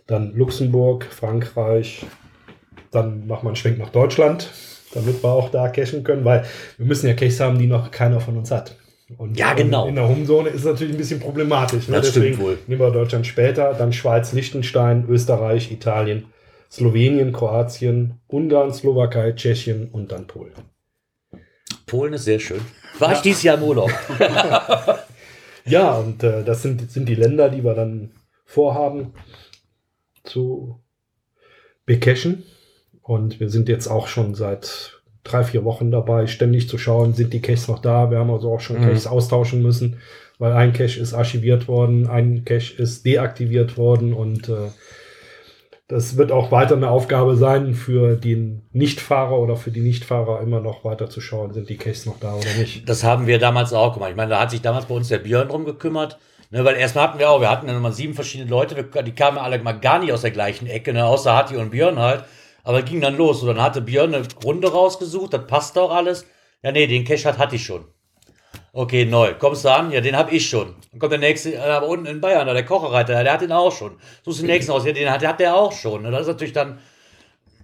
dann 0.06 0.32
Luxemburg, 0.34 1.06
Frankreich, 1.10 2.06
dann 2.92 3.26
machen 3.26 3.44
wir 3.44 3.48
einen 3.48 3.56
Schwenk 3.56 3.78
nach 3.78 3.90
Deutschland, 3.90 4.48
damit 4.94 5.22
wir 5.24 5.30
auch 5.30 5.50
da 5.50 5.68
cashen 5.68 6.04
können, 6.04 6.24
weil 6.24 6.44
wir 6.78 6.86
müssen 6.86 7.08
ja 7.08 7.14
Caches 7.14 7.40
haben, 7.40 7.58
die 7.58 7.66
noch 7.66 7.90
keiner 7.90 8.20
von 8.20 8.36
uns 8.36 8.52
hat. 8.52 8.76
Und 9.16 9.38
Ja, 9.38 9.54
genau. 9.54 9.86
In 9.86 9.94
der 9.94 10.08
Homezone 10.08 10.48
ist 10.50 10.60
es 10.60 10.64
natürlich 10.64 10.94
ein 10.94 10.98
bisschen 10.98 11.20
problematisch. 11.20 11.88
Ne? 11.88 11.96
Das 11.96 12.10
stimmt 12.10 12.26
Deswegen 12.26 12.42
wohl. 12.42 12.58
nehmen 12.66 12.80
wir 12.80 12.90
Deutschland 12.90 13.26
später, 13.26 13.74
dann 13.74 13.92
Schweiz, 13.92 14.32
Liechtenstein, 14.32 15.06
Österreich, 15.08 15.70
Italien, 15.72 16.26
Slowenien, 16.70 17.32
Kroatien, 17.32 18.20
Ungarn, 18.28 18.72
Slowakei, 18.72 19.32
Tschechien 19.32 19.88
und 19.90 20.12
dann 20.12 20.26
Polen. 20.26 20.52
Polen 21.86 22.12
ist 22.12 22.24
sehr 22.24 22.38
schön. 22.38 22.60
War 22.98 23.12
ich 23.12 23.20
dieses 23.20 23.42
Jahr 23.42 23.56
im 23.56 23.64
Urlaub? 23.64 23.90
Ja, 25.64 25.92
und 25.92 26.22
äh, 26.22 26.42
das 26.44 26.62
sind, 26.62 26.90
sind 26.90 27.08
die 27.08 27.14
Länder, 27.14 27.48
die 27.48 27.64
wir 27.64 27.74
dann 27.74 28.10
vorhaben 28.44 29.14
zu 30.24 30.80
becachen. 31.86 32.44
Und 33.02 33.40
wir 33.40 33.50
sind 33.50 33.68
jetzt 33.68 33.88
auch 33.88 34.06
schon 34.06 34.34
seit 34.34 34.99
drei, 35.24 35.44
vier 35.44 35.64
Wochen 35.64 35.90
dabei, 35.90 36.26
ständig 36.26 36.68
zu 36.68 36.78
schauen, 36.78 37.14
sind 37.14 37.32
die 37.32 37.40
Caches 37.40 37.68
noch 37.68 37.80
da. 37.80 38.10
Wir 38.10 38.18
haben 38.18 38.30
also 38.30 38.52
auch 38.52 38.60
schon 38.60 38.80
Mhm. 38.80 38.86
Caches 38.86 39.06
austauschen 39.06 39.62
müssen, 39.62 39.98
weil 40.38 40.52
ein 40.52 40.72
Cache 40.72 40.98
ist 40.98 41.12
archiviert 41.14 41.68
worden, 41.68 42.06
ein 42.08 42.44
Cache 42.44 42.74
ist 42.76 43.04
deaktiviert 43.04 43.76
worden 43.76 44.12
und 44.14 44.48
äh, 44.48 44.70
das 45.88 46.16
wird 46.16 46.30
auch 46.30 46.52
weiter 46.52 46.76
eine 46.76 46.88
Aufgabe 46.88 47.36
sein 47.36 47.74
für 47.74 48.14
den 48.14 48.62
Nichtfahrer 48.72 49.36
oder 49.38 49.56
für 49.56 49.72
die 49.72 49.80
Nichtfahrer 49.80 50.40
immer 50.40 50.60
noch 50.60 50.84
weiter 50.84 51.10
zu 51.10 51.20
schauen, 51.20 51.52
sind 51.52 51.68
die 51.68 51.76
Caches 51.76 52.06
noch 52.06 52.20
da 52.20 52.34
oder 52.34 52.54
nicht. 52.58 52.88
Das 52.88 53.02
haben 53.02 53.26
wir 53.26 53.38
damals 53.40 53.72
auch 53.72 53.94
gemacht. 53.94 54.10
Ich 54.10 54.16
meine, 54.16 54.30
da 54.30 54.40
hat 54.40 54.52
sich 54.52 54.62
damals 54.62 54.86
bei 54.86 54.94
uns 54.94 55.08
der 55.08 55.18
Björn 55.18 55.48
drum 55.48 55.64
gekümmert. 55.64 56.18
Ne, 56.52 56.64
weil 56.64 56.74
erstmal 56.76 57.04
hatten 57.08 57.18
wir 57.20 57.30
auch, 57.30 57.40
wir 57.40 57.48
hatten 57.48 57.68
dann 57.68 57.80
mal 57.80 57.92
sieben 57.92 58.14
verschiedene 58.14 58.50
Leute, 58.50 58.74
wir, 58.76 59.02
die 59.04 59.12
kamen 59.12 59.38
alle 59.38 59.60
mal 59.62 59.72
gar 59.72 60.00
nicht 60.00 60.12
aus 60.12 60.22
der 60.22 60.32
gleichen 60.32 60.66
Ecke, 60.66 60.92
ne, 60.92 61.04
außer 61.04 61.32
Hatti 61.36 61.56
und 61.56 61.70
Björn 61.70 61.98
halt. 62.00 62.24
Aber 62.64 62.82
ging 62.82 63.00
dann 63.00 63.16
los. 63.16 63.42
Und 63.42 63.48
dann 63.48 63.62
hatte 63.62 63.80
Björn 63.80 64.14
eine 64.14 64.26
Runde 64.44 64.70
rausgesucht, 64.70 65.32
das 65.32 65.46
passt 65.46 65.78
auch 65.78 65.90
alles. 65.90 66.26
Ja, 66.62 66.72
nee, 66.72 66.86
den 66.86 67.04
Cash 67.04 67.24
hat 67.24 67.38
Hatti 67.38 67.58
schon. 67.58 67.86
Okay, 68.72 69.04
neu. 69.04 69.34
Kommst 69.34 69.64
du 69.64 69.68
an? 69.68 69.90
Ja, 69.90 70.00
den 70.00 70.16
hab 70.16 70.32
ich 70.32 70.48
schon. 70.48 70.76
Dann 70.90 71.00
kommt 71.00 71.12
der 71.12 71.18
nächste, 71.18 71.54
äh, 71.54 71.58
aber 71.58 71.88
unten 71.88 72.06
in 72.06 72.20
Bayern, 72.20 72.46
der 72.46 72.64
Kocherreiter, 72.64 73.22
der 73.24 73.32
hat 73.32 73.40
den 73.40 73.52
auch 73.52 73.72
schon. 73.72 73.98
Suchst 74.24 74.40
den 74.40 74.46
nächsten 74.46 74.70
aus, 74.70 74.84
ja, 74.84 74.92
den 74.92 75.10
hat, 75.10 75.22
der 75.22 75.30
hat 75.30 75.40
der 75.40 75.56
auch 75.56 75.72
schon. 75.72 76.04
Das 76.04 76.22
ist 76.22 76.26
natürlich 76.28 76.52
dann 76.52 76.78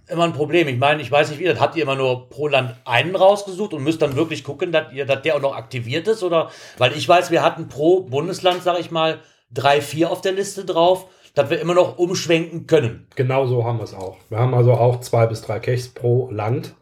immer 0.09 0.23
ein 0.23 0.33
Problem. 0.33 0.67
Ich 0.67 0.77
meine, 0.77 1.01
ich 1.01 1.11
weiß 1.11 1.29
nicht 1.29 1.39
wie, 1.39 1.45
das 1.45 1.59
habt 1.59 1.75
ihr 1.75 1.83
immer 1.83 1.95
nur 1.95 2.29
pro 2.29 2.47
Land 2.47 2.75
einen 2.85 3.15
rausgesucht 3.15 3.73
und 3.73 3.83
müsst 3.83 4.01
dann 4.01 4.15
wirklich 4.15 4.43
gucken, 4.43 4.71
dass, 4.71 4.91
ihr, 4.91 5.05
dass 5.05 5.21
der 5.21 5.35
auch 5.35 5.41
noch 5.41 5.55
aktiviert 5.55 6.07
ist? 6.07 6.23
Oder, 6.23 6.51
weil 6.77 6.93
ich 6.93 7.07
weiß, 7.07 7.31
wir 7.31 7.41
hatten 7.41 7.69
pro 7.69 8.01
Bundesland, 8.01 8.63
sag 8.63 8.79
ich 8.79 8.91
mal, 8.91 9.19
drei, 9.51 9.81
vier 9.81 10.11
auf 10.11 10.21
der 10.21 10.33
Liste 10.33 10.65
drauf, 10.65 11.07
dass 11.37 11.49
wir 11.49 11.59
immer 11.59 11.73
noch 11.73 11.97
umschwenken 11.97 12.67
können. 12.67 13.07
Genau 13.15 13.45
so 13.45 13.63
haben 13.63 13.77
wir 13.79 13.83
es 13.83 13.93
auch. 13.93 14.17
Wir 14.29 14.39
haben 14.39 14.53
also 14.53 14.73
auch 14.73 14.99
zwei 15.01 15.25
bis 15.27 15.41
drei 15.41 15.59
Caches 15.59 15.89
pro 15.89 16.29
Land. 16.31 16.73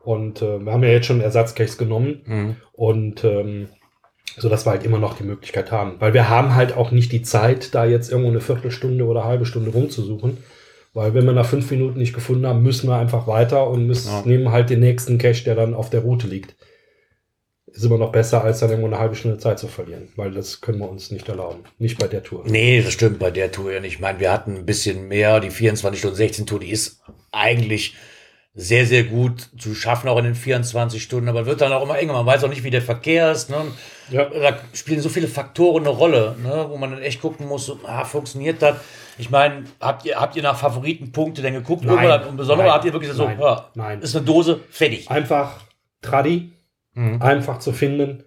Und 0.00 0.42
äh, 0.42 0.58
wir 0.64 0.72
haben 0.72 0.82
ja 0.82 0.90
jetzt 0.90 1.06
schon 1.06 1.20
Ersatzcaches 1.20 1.78
genommen. 1.78 2.56
Und 2.72 3.22
ähm, 3.24 3.68
sodass 4.36 4.66
wir 4.66 4.70
halt 4.70 4.84
immer 4.84 4.98
noch 4.98 5.16
die 5.16 5.24
Möglichkeit 5.24 5.70
haben. 5.70 5.96
Weil 6.00 6.14
wir 6.14 6.28
haben 6.28 6.54
halt 6.54 6.76
auch 6.76 6.90
nicht 6.90 7.12
die 7.12 7.22
Zeit, 7.22 7.74
da 7.74 7.84
jetzt 7.84 8.10
irgendwo 8.10 8.30
eine 8.30 8.40
Viertelstunde 8.40 9.04
oder 9.04 9.24
halbe 9.24 9.46
Stunde 9.46 9.70
rumzusuchen. 9.70 10.38
Weil 10.94 11.14
wenn 11.14 11.24
wir 11.24 11.32
nach 11.32 11.46
fünf 11.46 11.70
Minuten 11.70 11.98
nicht 11.98 12.14
gefunden 12.14 12.46
haben, 12.46 12.62
müssen 12.62 12.88
wir 12.88 12.96
einfach 12.96 13.26
weiter 13.26 13.68
und 13.68 13.86
müssen, 13.86 14.10
Ja. 14.10 14.22
nehmen 14.24 14.50
halt 14.52 14.70
den 14.70 14.80
nächsten 14.80 15.18
Cache, 15.18 15.44
der 15.44 15.54
dann 15.54 15.74
auf 15.74 15.88
der 15.90 16.00
Route 16.00 16.26
liegt. 16.26 16.54
Ist 17.72 17.84
immer 17.84 17.98
noch 17.98 18.12
besser, 18.12 18.44
als 18.44 18.60
dann 18.60 18.68
irgendwo 18.68 18.88
eine 18.88 18.98
halbe 18.98 19.14
Stunde 19.14 19.38
Zeit 19.38 19.58
zu 19.58 19.66
verlieren. 19.66 20.08
Weil 20.16 20.32
das 20.32 20.60
können 20.60 20.78
wir 20.78 20.90
uns 20.90 21.10
nicht 21.10 21.28
erlauben. 21.28 21.64
Nicht 21.78 21.98
bei 21.98 22.06
der 22.06 22.22
Tour. 22.22 22.44
Nee, 22.46 22.82
das 22.82 22.92
stimmt 22.92 23.18
bei 23.18 23.30
der 23.30 23.50
Tour 23.50 23.72
ja 23.72 23.80
nicht. 23.80 23.94
Ich 23.94 24.00
meine, 24.00 24.20
wir 24.20 24.30
hatten 24.30 24.56
ein 24.56 24.66
bisschen 24.66 25.08
mehr. 25.08 25.40
Die 25.40 25.50
24 25.50 25.98
Stunden 25.98 26.16
16 26.16 26.46
Tour, 26.46 26.60
die 26.60 26.70
ist 26.70 27.00
eigentlich 27.30 27.94
sehr, 28.54 28.84
sehr 28.84 29.04
gut 29.04 29.48
zu 29.58 29.74
schaffen, 29.74 30.08
auch 30.08 30.18
in 30.18 30.24
den 30.24 30.34
24 30.34 31.02
Stunden. 31.02 31.28
Aber 31.30 31.46
wird 31.46 31.62
dann 31.62 31.72
auch 31.72 31.82
immer 31.82 31.98
enger. 31.98 32.12
Man 32.12 32.26
weiß 32.26 32.44
auch 32.44 32.50
nicht, 32.50 32.64
wie 32.64 32.70
der 32.70 32.82
Verkehr 32.82 33.32
ist. 33.32 33.48
Ne? 33.48 33.56
Ja. 34.10 34.26
Da 34.26 34.58
spielen 34.74 35.00
so 35.00 35.08
viele 35.08 35.28
Faktoren 35.28 35.84
eine 35.86 35.96
Rolle, 35.96 36.36
ne? 36.42 36.66
wo 36.68 36.76
man 36.76 36.90
dann 36.90 37.02
echt 37.02 37.22
gucken 37.22 37.48
muss, 37.48 37.72
ah, 37.84 38.04
funktioniert 38.04 38.60
das? 38.60 38.76
Ich 39.16 39.30
meine, 39.30 39.64
habt 39.80 40.04
ihr, 40.04 40.20
habt 40.20 40.36
ihr 40.36 40.42
nach 40.42 40.58
Favoritenpunkte 40.58 41.40
denn 41.40 41.54
geguckt? 41.54 41.84
Nein. 41.84 42.24
Und 42.24 42.36
besonders 42.36 42.66
Nein. 42.66 42.74
habt 42.74 42.84
ihr 42.84 42.92
wirklich 42.92 43.12
so, 43.12 43.24
Nein. 43.24 43.38
ja, 43.40 43.70
Nein. 43.74 44.00
ist 44.02 44.14
eine 44.14 44.24
Dose, 44.24 44.60
fertig. 44.70 45.10
Einfach 45.10 45.60
Tradi, 46.02 46.51
Mhm. 46.94 47.22
einfach 47.22 47.58
zu 47.58 47.72
finden, 47.72 48.24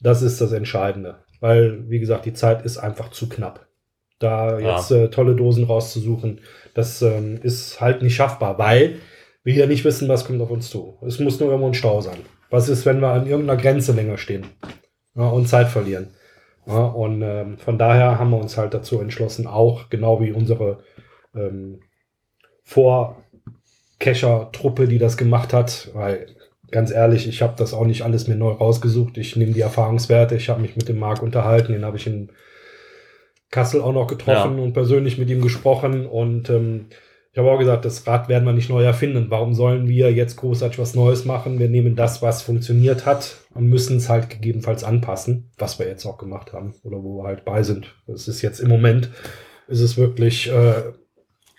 das 0.00 0.22
ist 0.22 0.40
das 0.40 0.52
Entscheidende. 0.52 1.24
Weil, 1.40 1.90
wie 1.90 1.98
gesagt, 1.98 2.26
die 2.26 2.32
Zeit 2.32 2.64
ist 2.64 2.78
einfach 2.78 3.10
zu 3.10 3.28
knapp. 3.28 3.66
Da 4.18 4.58
jetzt 4.58 4.90
äh, 4.90 5.10
tolle 5.10 5.34
Dosen 5.34 5.64
rauszusuchen, 5.64 6.40
das 6.72 7.02
ähm, 7.02 7.38
ist 7.42 7.80
halt 7.80 8.02
nicht 8.02 8.14
schaffbar, 8.14 8.58
weil 8.58 8.96
wir 9.42 9.54
ja 9.54 9.66
nicht 9.66 9.84
wissen, 9.84 10.08
was 10.08 10.24
kommt 10.24 10.40
auf 10.40 10.50
uns 10.50 10.70
zu. 10.70 10.98
Es 11.06 11.20
muss 11.20 11.38
nur 11.38 11.50
irgendwo 11.50 11.68
ein 11.68 11.74
Stau 11.74 12.00
sein. 12.00 12.18
Was 12.48 12.68
ist, 12.68 12.86
wenn 12.86 13.00
wir 13.00 13.08
an 13.08 13.26
irgendeiner 13.26 13.60
Grenze 13.60 13.92
länger 13.92 14.16
stehen 14.16 14.46
ja, 15.14 15.28
und 15.28 15.48
Zeit 15.48 15.68
verlieren? 15.68 16.08
Ja, 16.66 16.84
und 16.84 17.20
ähm, 17.20 17.58
von 17.58 17.76
daher 17.76 18.18
haben 18.18 18.30
wir 18.30 18.38
uns 18.38 18.56
halt 18.56 18.72
dazu 18.72 19.00
entschlossen, 19.00 19.46
auch 19.46 19.90
genau 19.90 20.22
wie 20.22 20.32
unsere 20.32 20.78
ähm, 21.34 21.80
Vor-Cacher-Truppe, 22.62 24.88
die 24.88 24.98
das 24.98 25.18
gemacht 25.18 25.52
hat, 25.52 25.90
weil 25.92 26.34
ganz 26.70 26.90
ehrlich, 26.90 27.28
ich 27.28 27.42
habe 27.42 27.54
das 27.56 27.74
auch 27.74 27.84
nicht 27.84 28.02
alles 28.02 28.28
mir 28.28 28.36
neu 28.36 28.52
rausgesucht. 28.52 29.18
Ich 29.18 29.36
nehme 29.36 29.52
die 29.52 29.60
Erfahrungswerte. 29.60 30.36
Ich 30.36 30.48
habe 30.48 30.62
mich 30.62 30.76
mit 30.76 30.88
dem 30.88 30.98
Marc 30.98 31.22
unterhalten. 31.22 31.72
Den 31.72 31.84
habe 31.84 31.96
ich 31.96 32.06
in 32.06 32.30
Kassel 33.50 33.80
auch 33.80 33.92
noch 33.92 34.06
getroffen 34.06 34.58
und 34.58 34.72
persönlich 34.72 35.18
mit 35.18 35.30
ihm 35.30 35.40
gesprochen. 35.40 36.06
Und 36.06 36.50
ähm, 36.50 36.86
ich 37.32 37.38
habe 37.38 37.50
auch 37.50 37.58
gesagt, 37.58 37.84
das 37.84 38.06
Rad 38.06 38.28
werden 38.28 38.44
wir 38.44 38.52
nicht 38.52 38.70
neu 38.70 38.84
erfinden. 38.84 39.26
Warum 39.28 39.54
sollen 39.54 39.88
wir 39.88 40.12
jetzt 40.12 40.36
großartig 40.36 40.78
was 40.78 40.94
Neues 40.94 41.24
machen? 41.24 41.58
Wir 41.58 41.68
nehmen 41.68 41.96
das, 41.96 42.22
was 42.22 42.42
funktioniert 42.42 43.06
hat 43.06 43.38
und 43.54 43.68
müssen 43.68 43.96
es 43.96 44.08
halt 44.08 44.30
gegebenenfalls 44.30 44.84
anpassen, 44.84 45.50
was 45.58 45.78
wir 45.78 45.86
jetzt 45.86 46.06
auch 46.06 46.18
gemacht 46.18 46.52
haben 46.52 46.74
oder 46.84 47.02
wo 47.02 47.18
wir 47.22 47.28
halt 47.28 47.44
bei 47.44 47.62
sind. 47.62 47.94
Das 48.06 48.28
ist 48.28 48.42
jetzt 48.42 48.60
im 48.60 48.68
Moment, 48.68 49.10
ist 49.66 49.80
es 49.80 49.96
wirklich 49.96 50.48
äh, 50.48 50.92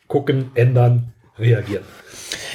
gucken, 0.08 0.52
ändern, 0.56 1.14
reagieren. 1.38 1.84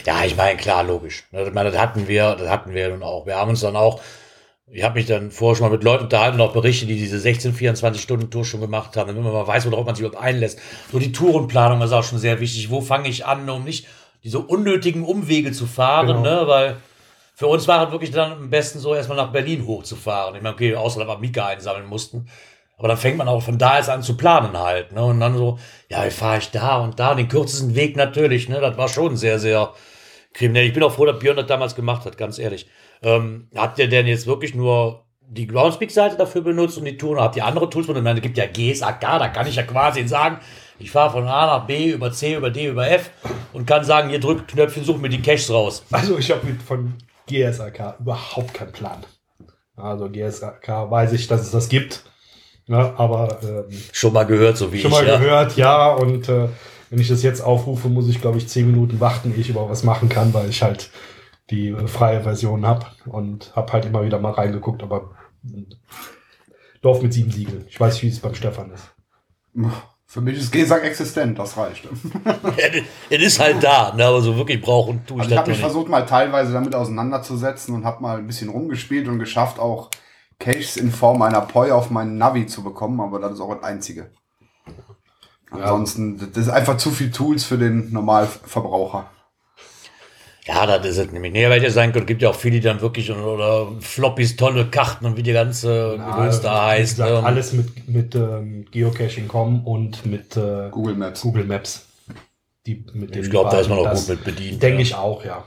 Ja, 0.06 0.24
ich 0.24 0.36
meine, 0.36 0.56
klar, 0.58 0.82
logisch. 0.84 1.24
Ne, 1.32 1.42
Ich 1.48 1.52
meine, 1.52 1.70
das 1.70 1.80
hatten 1.80 2.08
wir, 2.08 2.34
das 2.36 2.48
hatten 2.48 2.72
wir 2.74 2.88
nun 2.88 3.02
auch. 3.02 3.26
Wir 3.26 3.36
haben 3.36 3.50
uns 3.50 3.60
dann 3.60 3.76
auch, 3.76 4.00
ich 4.72 4.82
habe 4.82 4.94
mich 4.98 5.06
dann 5.06 5.30
vorher 5.30 5.56
schon 5.56 5.66
mal 5.68 5.72
mit 5.76 5.84
Leuten 5.84 6.04
unterhalten 6.04 6.40
und 6.40 6.46
auch 6.46 6.52
berichtet, 6.52 6.88
die 6.88 6.96
diese 6.96 7.18
16, 7.18 7.52
24 7.54 8.00
Stunden 8.00 8.30
Tour 8.30 8.44
schon 8.44 8.60
gemacht 8.60 8.96
haben, 8.96 9.08
damit 9.08 9.22
man 9.22 9.32
mal 9.32 9.46
weiß, 9.46 9.70
worauf 9.70 9.84
man 9.84 9.94
sich 9.94 10.04
überhaupt 10.04 10.24
einlässt. 10.24 10.58
So 10.92 10.98
die 10.98 11.12
Tourenplanung 11.12 11.82
ist 11.82 11.92
auch 11.92 12.04
schon 12.04 12.18
sehr 12.18 12.40
wichtig. 12.40 12.70
Wo 12.70 12.80
fange 12.80 13.08
ich 13.08 13.26
an, 13.26 13.48
um 13.50 13.64
nicht 13.64 13.86
diese 14.22 14.38
unnötigen 14.38 15.04
Umwege 15.04 15.52
zu 15.52 15.66
fahren, 15.66 16.06
Genau. 16.06 16.20
ne? 16.22 16.42
Weil 16.46 16.76
für 17.34 17.46
uns 17.46 17.66
war 17.68 17.86
es 17.86 17.90
wirklich 17.92 18.10
dann 18.10 18.32
am 18.32 18.50
besten 18.50 18.78
so, 18.78 18.94
erstmal 18.94 19.16
nach 19.16 19.32
Berlin 19.32 19.66
hochzufahren. 19.66 20.36
Ich 20.36 20.42
meine, 20.42 20.54
okay, 20.54 20.74
außer 20.74 21.00
dass 21.00 21.08
wir 21.08 21.18
Mika 21.18 21.46
einsammeln 21.46 21.86
mussten. 21.86 22.28
Aber 22.80 22.88
dann 22.88 22.96
fängt 22.96 23.18
man 23.18 23.28
auch 23.28 23.42
von 23.42 23.58
da 23.58 23.76
jetzt 23.76 23.90
an 23.90 24.02
zu 24.02 24.16
planen 24.16 24.58
halt. 24.58 24.92
Ne? 24.92 25.04
Und 25.04 25.20
dann 25.20 25.36
so, 25.36 25.58
ja, 25.90 26.02
wie 26.06 26.10
fahre 26.10 26.38
ich 26.38 26.50
da 26.50 26.78
und 26.78 26.98
da? 26.98 27.14
Den 27.14 27.28
kürzesten 27.28 27.74
Weg 27.74 27.94
natürlich. 27.94 28.48
Ne? 28.48 28.58
Das 28.58 28.78
war 28.78 28.88
schon 28.88 29.18
sehr, 29.18 29.38
sehr 29.38 29.74
kriminell. 30.32 30.64
Ich 30.64 30.72
bin 30.72 30.82
auch 30.82 30.92
froh, 30.92 31.04
dass 31.04 31.18
Björn 31.18 31.36
das 31.36 31.46
damals 31.46 31.74
gemacht 31.74 32.06
hat, 32.06 32.16
ganz 32.16 32.38
ehrlich. 32.38 32.70
Ähm, 33.02 33.48
habt 33.54 33.78
ihr 33.78 33.86
denn 33.86 34.06
jetzt 34.06 34.26
wirklich 34.26 34.54
nur 34.54 35.04
die 35.20 35.46
Groundspeak-Seite 35.46 36.16
dafür 36.16 36.40
benutzt 36.40 36.78
und 36.78 36.86
die 36.86 36.96
Touren? 36.96 37.16
Oder 37.16 37.24
habt 37.24 37.36
ihr 37.36 37.44
andere 37.44 37.68
Tools 37.68 37.86
benutzt? 37.86 38.00
Ich 38.00 38.04
meine, 38.04 38.20
es 38.20 38.22
gibt 38.22 38.38
ja 38.38 38.46
GSAK, 38.46 39.00
da 39.00 39.28
kann 39.28 39.46
ich 39.46 39.56
ja 39.56 39.62
quasi 39.64 40.08
sagen, 40.08 40.38
ich 40.78 40.90
fahre 40.90 41.10
von 41.10 41.28
A 41.28 41.58
nach 41.58 41.66
B 41.66 41.90
über 41.90 42.10
C, 42.12 42.34
über 42.34 42.48
D, 42.48 42.68
über 42.68 42.90
F 42.90 43.10
und 43.52 43.66
kann 43.66 43.84
sagen, 43.84 44.08
hier 44.08 44.20
drückt 44.20 44.52
Knöpfchen, 44.52 44.84
such 44.84 44.96
mir 44.96 45.10
die 45.10 45.20
Caches 45.20 45.50
raus. 45.50 45.84
Also 45.90 46.16
ich 46.16 46.30
habe 46.30 46.46
von 46.66 46.94
GSAK 47.28 47.96
überhaupt 48.00 48.54
keinen 48.54 48.72
Plan. 48.72 49.04
Also 49.76 50.08
GSAK 50.08 50.90
weiß 50.90 51.12
ich, 51.12 51.26
dass 51.26 51.42
es 51.42 51.50
das 51.50 51.68
gibt. 51.68 52.04
Ja, 52.70 52.94
aber 52.96 53.38
ähm, 53.42 53.64
Schon 53.92 54.12
mal 54.12 54.24
gehört, 54.24 54.56
so 54.56 54.72
wie 54.72 54.80
schon 54.80 54.92
ich. 54.92 54.96
mal 54.96 55.06
ja. 55.06 55.18
gehört, 55.18 55.56
ja. 55.56 55.88
Und 55.92 56.28
äh, 56.28 56.46
wenn 56.88 57.00
ich 57.00 57.08
das 57.08 57.24
jetzt 57.24 57.40
aufrufe, 57.40 57.88
muss 57.88 58.08
ich, 58.08 58.20
glaube 58.20 58.38
ich, 58.38 58.46
zehn 58.48 58.70
Minuten 58.70 59.00
warten, 59.00 59.32
ehe 59.34 59.40
ich 59.40 59.48
über 59.50 59.68
was 59.68 59.82
machen 59.82 60.08
kann, 60.08 60.32
weil 60.32 60.48
ich 60.48 60.62
halt 60.62 60.88
die 61.50 61.70
äh, 61.70 61.88
freie 61.88 62.22
Version 62.22 62.64
habe 62.64 62.86
und 63.06 63.54
habe 63.56 63.72
halt 63.72 63.86
immer 63.86 64.04
wieder 64.04 64.20
mal 64.20 64.30
reingeguckt, 64.30 64.84
aber 64.84 65.10
äh, 65.44 65.64
Dorf 66.80 67.02
mit 67.02 67.12
sieben 67.12 67.32
Siegeln. 67.32 67.64
Ich 67.68 67.80
weiß 67.80 67.94
nicht, 67.94 68.04
wie 68.04 68.08
es 68.08 68.20
beim 68.20 68.36
Stefan 68.36 68.70
ist. 68.70 68.94
Für 70.06 70.20
mich 70.20 70.38
ist 70.38 70.52
GESAG 70.52 70.84
existent, 70.84 71.38
das 71.40 71.56
reicht. 71.56 71.88
Es 73.10 73.20
ist 73.20 73.40
halt 73.40 73.62
da, 73.64 73.92
ne? 73.96 74.04
aber 74.04 74.20
so 74.20 74.36
wirklich 74.36 74.60
brauchen 74.60 75.04
tue 75.06 75.16
ich 75.16 75.22
Also 75.22 75.32
ich 75.32 75.38
habe 75.38 75.50
mich 75.50 75.58
nicht. 75.58 75.66
versucht, 75.66 75.88
mal 75.88 76.06
teilweise 76.06 76.52
damit 76.52 76.76
auseinanderzusetzen 76.76 77.74
und 77.74 77.84
habe 77.84 78.00
mal 78.00 78.18
ein 78.18 78.26
bisschen 78.28 78.48
rumgespielt 78.48 79.08
und 79.08 79.18
geschafft, 79.18 79.58
auch 79.58 79.90
Caches 80.40 80.76
in 80.76 80.90
Form 80.90 81.22
einer 81.22 81.42
POI 81.42 81.70
auf 81.70 81.90
meinen 81.90 82.18
Navi 82.18 82.46
zu 82.46 82.64
bekommen, 82.64 83.00
aber 83.00 83.20
das 83.20 83.34
ist 83.34 83.40
auch 83.40 83.54
das 83.54 83.62
Einzige. 83.62 84.10
Ansonsten, 85.52 86.18
das 86.18 86.46
ist 86.46 86.48
einfach 86.48 86.76
zu 86.76 86.90
viel 86.90 87.10
Tools 87.10 87.44
für 87.44 87.58
den 87.58 87.92
Normalverbraucher. 87.92 89.10
Ja, 90.46 90.66
das 90.66 90.86
ist 90.86 90.98
es 90.98 91.12
nämlich. 91.12 91.32
Nee, 91.32 91.48
weil 91.48 91.62
ja 91.62 91.70
sein 91.70 91.92
könnte, 91.92 92.06
gibt 92.06 92.22
ja 92.22 92.30
auch 92.30 92.34
viele, 92.34 92.54
die 92.54 92.60
dann 92.60 92.80
wirklich 92.80 93.10
oder, 93.12 93.68
Floppies, 93.80 94.36
tolle 94.36 94.66
Karten 94.66 95.04
und 95.06 95.16
wie 95.16 95.22
die 95.22 95.32
ganze 95.32 95.98
Gedöns 95.98 96.40
da 96.40 96.68
heißt. 96.68 96.96
gesagt, 96.96 97.10
ne? 97.10 97.22
Alles 97.22 97.52
mit, 97.52 97.88
mit 97.88 98.14
ähm, 98.14 98.64
Geocaching 98.70 99.28
kommen 99.28 99.64
und 99.64 100.06
mit 100.06 100.36
äh, 100.36 100.70
Google 100.70 100.94
Maps. 100.94 101.20
Google 101.20 101.44
Maps. 101.44 101.86
Die, 102.66 102.84
mit 102.94 103.14
Ich 103.14 103.30
glaube, 103.30 103.50
da 103.50 103.60
ist 103.60 103.68
man 103.68 103.78
auch 103.78 103.92
gut 103.92 104.08
mit 104.08 104.24
bedient. 104.24 104.62
Denke 104.62 104.78
ja. 104.78 104.82
ich 104.82 104.94
auch, 104.94 105.24
ja. 105.24 105.44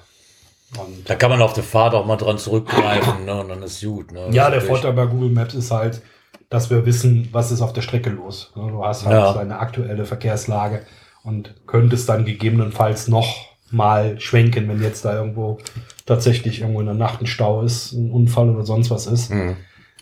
Und 0.79 1.09
Da 1.09 1.15
kann 1.15 1.29
man 1.29 1.41
auf 1.41 1.53
der 1.53 1.63
Fahrt 1.63 1.93
auch 1.93 2.05
mal 2.05 2.17
dran 2.17 2.37
zurückgreifen, 2.37 3.25
ne? 3.25 3.41
Und 3.41 3.49
dann 3.49 3.61
ist 3.63 3.81
gut. 3.83 4.11
Ne? 4.11 4.27
Ja, 4.31 4.49
der 4.49 4.61
Vorteil 4.61 4.93
bei 4.93 5.05
Google 5.05 5.29
Maps 5.29 5.53
ist 5.53 5.71
halt, 5.71 6.01
dass 6.49 6.69
wir 6.69 6.85
wissen, 6.85 7.29
was 7.31 7.51
ist 7.51 7.61
auf 7.61 7.73
der 7.73 7.81
Strecke 7.81 8.09
los. 8.09 8.51
Ne, 8.55 8.69
Du 8.71 8.83
hast 8.83 9.05
halt 9.05 9.15
Ja. 9.15 9.35
eine 9.39 9.59
aktuelle 9.59 10.05
Verkehrslage 10.05 10.85
und 11.23 11.53
könntest 11.67 12.09
dann 12.09 12.25
gegebenenfalls 12.25 13.07
noch 13.07 13.35
mal 13.71 14.19
schwenken, 14.19 14.69
wenn 14.69 14.81
jetzt 14.83 15.03
da 15.05 15.15
irgendwo 15.15 15.57
tatsächlich 16.05 16.61
irgendwo 16.61 16.79
in 16.79 16.85
der 16.85 16.95
Nacht 16.95 17.21
ein 17.21 17.27
Stau 17.27 17.61
ist, 17.63 17.91
ein 17.93 18.11
Unfall 18.11 18.49
oder 18.49 18.63
sonst 18.65 18.91
was 18.91 19.07
ist. 19.07 19.31
Mhm. 19.31 19.55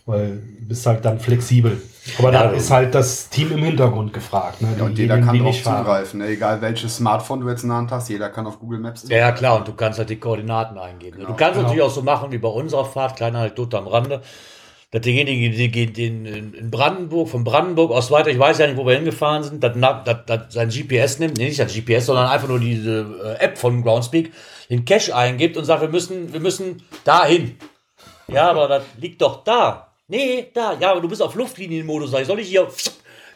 Weil 0.06 0.42
du 0.60 0.68
bist 0.68 0.86
halt 0.86 1.06
dann 1.06 1.20
flexibel. 1.20 1.82
Aber 2.18 2.34
Ja, 2.34 2.44
da 2.44 2.52
ist 2.52 2.72
halt 2.72 2.96
das 2.96 3.30
Team 3.30 3.52
im 3.52 3.64
Hintergrund 3.64 4.12
gefragt. 4.14 4.62
Ne? 4.62 4.70
Ja, 4.78 4.86
und 4.86 4.98
jeder 4.98 5.18
diejenigen, 5.18 5.28
kann 5.28 5.38
darauf 5.38 5.64
zugreifen. 5.64 6.20
Ne? 6.20 6.28
Egal 6.28 6.62
welches 6.62 6.98
Smartphone 6.98 7.42
du 7.42 7.50
jetzt 7.50 7.62
in 7.62 7.70
der 7.70 7.78
Hand 7.78 7.92
hast, 7.92 8.10
jeder 8.10 8.30
kann 8.30 8.48
auf 8.48 8.60
Google 8.60 8.80
Maps 8.80 9.08
Ja, 9.08 9.18
ja, 9.18 9.32
klar, 9.32 9.58
und 9.58 9.68
du 9.68 9.74
kannst 9.74 10.00
halt 10.00 10.10
die 10.10 10.20
Koordinaten 10.20 10.80
eingeben. 10.80 11.20
ne? 11.20 11.26
Du 11.26 11.36
kannst 11.36 11.54
genau. 11.54 11.64
natürlich 11.64 11.84
auch 11.84 11.92
so 11.92 12.02
machen 12.02 12.32
wie 12.32 12.40
bei 12.40 12.50
unserer 12.50 12.86
Fahrt, 12.86 13.18
kleiner 13.18 13.40
halt 13.40 13.58
dort 13.58 13.76
am 13.76 13.88
Rande, 13.88 14.22
dass 14.90 15.02
derjenige, 15.02 15.56
die 15.56 15.72
geht 15.72 15.98
in, 15.98 16.70
Brandenburg, 16.72 17.30
von 17.30 17.44
Brandenburg 17.44 17.92
aus 17.92 18.10
weiter, 18.10 18.30
ich 18.30 18.40
weiß 18.40 18.58
ja 18.58 18.68
nicht, 18.68 18.78
wo 18.78 18.86
wir 18.86 18.96
hingefahren 18.96 19.44
sind, 19.44 19.64
dass, 19.64 19.74
dass, 20.04 20.26
dass 20.26 20.54
sein 20.54 20.70
GPS 20.70 21.20
nimmt, 21.20 21.38
nee, 21.38 21.46
nicht 21.46 21.58
sein 21.58 21.68
GPS, 21.68 22.08
sondern 22.08 22.28
einfach 22.28 22.48
nur 22.48 22.60
diese 22.60 23.06
äh, 23.24 23.44
App 23.44 23.58
von 23.58 23.84
Groundspeak, 23.84 24.34
den 24.70 24.86
Cache 24.86 25.16
eingibt 25.16 25.56
und 25.56 25.66
sagt, 25.66 25.82
wir 25.82 25.90
müssen, 25.90 26.34
wir 26.34 26.40
müssen 26.40 26.84
dahin. 27.06 27.58
Ja, 28.28 28.50
aber 28.50 28.68
das 28.68 28.84
liegt 28.98 29.22
doch 29.22 29.44
da. 29.44 29.91
Nee, 30.12 30.52
da, 30.54 30.74
ja, 30.78 30.92
aber 30.92 31.00
du 31.00 31.08
bist 31.08 31.22
auf 31.22 31.36
Luftlinienmodus, 31.36 32.12
sag 32.12 32.20
ich, 32.20 32.28
soll 32.28 32.42
ich 32.42 32.50
hier 32.50 32.68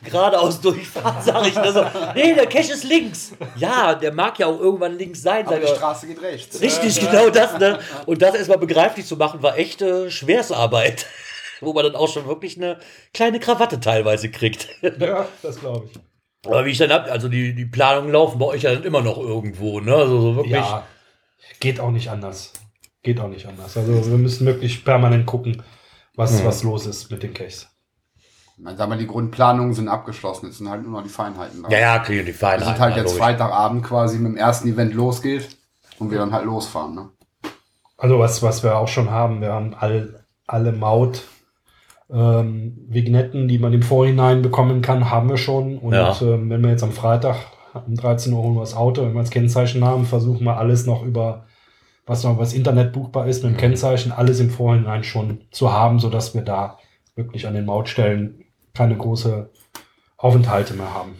geradeaus 0.03 0.59
durchfahren, 0.59 1.23
sag 1.23 1.47
ich. 1.47 1.55
Also, 1.57 1.85
nee, 2.13 2.33
der 2.35 2.47
Cache 2.47 2.73
ist 2.73 2.83
links. 2.83 3.31
Ja, 3.55 3.95
der 3.95 4.11
mag 4.13 4.37
ja 4.39 4.47
auch 4.47 4.59
irgendwann 4.59 4.97
links 4.97 5.21
sein, 5.21 5.47
Aber 5.47 5.57
die. 5.57 5.67
Straße 5.67 6.05
geht 6.05 6.21
rechts. 6.21 6.59
Richtig, 6.59 6.99
genau 6.99 7.29
das, 7.29 7.57
ne? 7.59 7.79
Und 8.05 8.21
das 8.21 8.35
erstmal 8.35 8.57
begreiflich 8.57 9.05
zu 9.05 9.15
machen, 9.15 9.41
war 9.41 9.57
echt 9.57 9.81
äh, 9.81 10.11
Schwersarbeit. 10.11 11.05
Wo 11.61 11.71
man 11.71 11.85
dann 11.85 11.95
auch 11.95 12.09
schon 12.09 12.27
wirklich 12.27 12.57
eine 12.57 12.77
kleine 13.13 13.39
Krawatte 13.39 13.79
teilweise 13.79 14.29
kriegt. 14.29 14.67
Ja, 14.99 15.29
das 15.41 15.61
glaube 15.61 15.87
ich. 15.89 15.99
Aber 16.45 16.65
wie 16.65 16.71
ich 16.71 16.77
dann 16.77 16.91
hab, 16.91 17.09
also 17.09 17.29
die, 17.29 17.55
die 17.55 17.65
Planungen 17.65 18.11
laufen 18.11 18.37
bei 18.37 18.47
euch 18.47 18.63
ja 18.63 18.73
dann 18.73 18.83
immer 18.83 19.01
noch 19.01 19.17
irgendwo, 19.17 19.79
ne? 19.79 19.95
Also 19.95 20.19
so 20.19 20.35
wirklich. 20.35 20.55
Ja, 20.55 20.85
geht 21.61 21.79
auch 21.79 21.91
nicht 21.91 22.09
anders. 22.09 22.51
Geht 23.01 23.21
auch 23.21 23.29
nicht 23.29 23.45
anders. 23.45 23.77
Also 23.77 24.11
wir 24.11 24.17
müssen 24.17 24.45
wirklich 24.45 24.83
permanent 24.83 25.25
gucken, 25.25 25.63
was, 26.15 26.43
was 26.45 26.63
los 26.63 26.85
ist 26.85 27.09
mit 27.11 27.23
den 27.23 27.33
Caches. 27.33 27.67
Man 28.57 28.77
sagt 28.77 28.89
mal, 28.89 28.97
die 28.97 29.07
Grundplanungen 29.07 29.73
sind 29.73 29.89
abgeschlossen. 29.89 30.45
Jetzt 30.45 30.59
sind 30.59 30.69
halt 30.69 30.81
nur 30.83 30.91
noch 30.91 31.03
die 31.03 31.09
Feinheiten 31.09 31.61
da. 31.63 31.69
Ja, 31.69 31.79
ja, 31.79 31.99
kriegen 31.99 32.25
die 32.25 32.31
Feinheiten. 32.31 32.65
sind 32.67 32.79
halt 32.79 32.95
jetzt 32.95 33.05
logisch. 33.07 33.19
Freitagabend 33.21 33.83
quasi 33.83 34.17
mit 34.17 34.27
dem 34.31 34.37
ersten 34.37 34.67
Event 34.69 34.93
losgeht 34.93 35.49
und 35.99 36.09
wir 36.11 36.19
dann 36.19 36.31
halt 36.31 36.45
losfahren. 36.45 36.95
Ne? 36.95 37.09
Also 37.97 38.17
was, 38.19 38.41
was 38.43 38.63
wir 38.63 38.77
auch 38.77 38.87
schon 38.87 39.09
haben, 39.11 39.41
wir 39.41 39.51
haben 39.51 39.73
all, 39.73 40.23
alle 40.47 40.71
Maut 40.71 41.23
Ähm, 42.07 42.77
Vignetten, 42.87 43.47
die 43.47 43.57
man 43.57 43.73
im 43.73 43.81
Vorhinein 43.81 44.43
bekommen 44.43 44.83
kann, 44.83 45.09
haben 45.09 45.27
wir 45.27 45.37
schon. 45.37 45.79
Und 45.79 45.93
Ja. 45.93 46.15
ähm, 46.21 46.51
wenn 46.51 46.61
wir 46.61 46.69
jetzt 46.69 46.83
am 46.83 46.91
Freitag 46.91 47.35
um 47.73 47.95
13 47.95 48.31
Uhr 48.31 48.43
holen 48.43 48.53
wir 48.53 48.59
das 48.61 48.75
Auto, 48.75 49.01
wenn 49.01 49.13
wir 49.15 49.21
das 49.21 49.31
Kennzeichen 49.31 49.83
haben, 49.83 50.05
versuchen 50.05 50.43
wir 50.45 50.57
alles 50.57 50.85
noch 50.85 51.01
über 51.03 51.47
was 52.05 52.23
noch 52.23 52.37
was 52.37 52.53
Internet 52.53 52.93
buchbar 52.93 53.27
ist 53.27 53.43
mit 53.43 53.53
dem 53.53 53.57
Kennzeichen, 53.57 54.11
alles 54.11 54.39
im 54.39 54.49
Vorhinein 54.49 55.03
schon 55.03 55.41
zu 55.51 55.71
haben, 55.71 55.99
sodass 55.99 56.35
wir 56.35 56.43
da 56.43 56.77
wirklich 57.15 57.47
an 57.47 57.53
den 57.53 57.65
Mautstellen 57.65 58.45
keine 58.73 58.95
große 58.95 59.49
Aufenthalte 60.17 60.73
mehr 60.73 60.93
haben. 60.93 61.15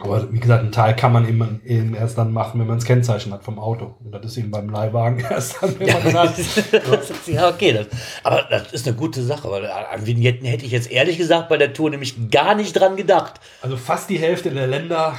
Aber 0.00 0.32
wie 0.32 0.40
gesagt, 0.40 0.62
einen 0.62 0.72
Teil 0.72 0.96
kann 0.96 1.12
man 1.12 1.28
eben, 1.28 1.60
eben 1.64 1.94
erst 1.94 2.16
dann 2.16 2.32
machen, 2.32 2.58
wenn 2.58 2.66
man 2.66 2.78
das 2.78 2.86
Kennzeichen 2.86 3.32
hat 3.34 3.44
vom 3.44 3.58
Auto. 3.58 3.96
Und 4.02 4.12
das 4.12 4.24
ist 4.24 4.38
eben 4.38 4.50
beim 4.50 4.70
Leihwagen 4.70 5.20
erst 5.30 5.62
dann, 5.62 5.78
wenn 5.78 5.88
man 5.88 6.12
das 6.14 6.56
hat. 6.72 7.26
ja, 7.26 7.50
okay. 7.50 7.72
Das, 7.74 7.86
aber 8.22 8.46
das 8.48 8.72
ist 8.72 8.86
eine 8.88 8.96
gute 8.96 9.22
Sache, 9.22 9.50
weil 9.50 9.66
an 9.66 10.06
Vignetten 10.06 10.46
hätte 10.46 10.64
ich 10.64 10.72
jetzt 10.72 10.90
ehrlich 10.90 11.18
gesagt 11.18 11.50
bei 11.50 11.58
der 11.58 11.74
Tour 11.74 11.90
nämlich 11.90 12.30
gar 12.30 12.54
nicht 12.54 12.72
dran 12.72 12.96
gedacht. 12.96 13.40
Also 13.60 13.76
fast 13.76 14.08
die 14.08 14.18
Hälfte 14.18 14.50
der 14.50 14.66
Länder 14.66 15.16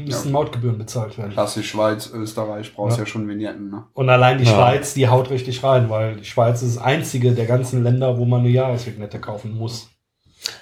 müssen 0.00 0.32
Mautgebühren 0.32 0.78
bezahlt 0.78 1.16
werden. 1.18 1.32
Klassisch 1.32 1.70
Schweiz, 1.70 2.10
Österreich, 2.12 2.74
brauchst 2.74 2.98
ja, 2.98 3.06
schon 3.06 3.28
Vignetten, 3.28 3.70
ne? 3.70 3.84
Und 3.94 4.08
allein 4.08 4.38
die 4.38 4.44
Ja. 4.44 4.52
Schweiz, 4.54 4.94
die 4.94 5.08
haut 5.08 5.30
richtig 5.30 5.62
rein, 5.62 5.88
weil 5.90 6.16
die 6.16 6.24
Schweiz 6.24 6.62
ist 6.62 6.76
das 6.76 6.82
einzige 6.84 7.32
der 7.32 7.46
ganzen 7.46 7.82
Länder, 7.82 8.18
wo 8.18 8.24
man 8.24 8.40
eine 8.40 8.48
Jahresvignette 8.50 9.20
kaufen 9.20 9.56
muss. 9.56 9.88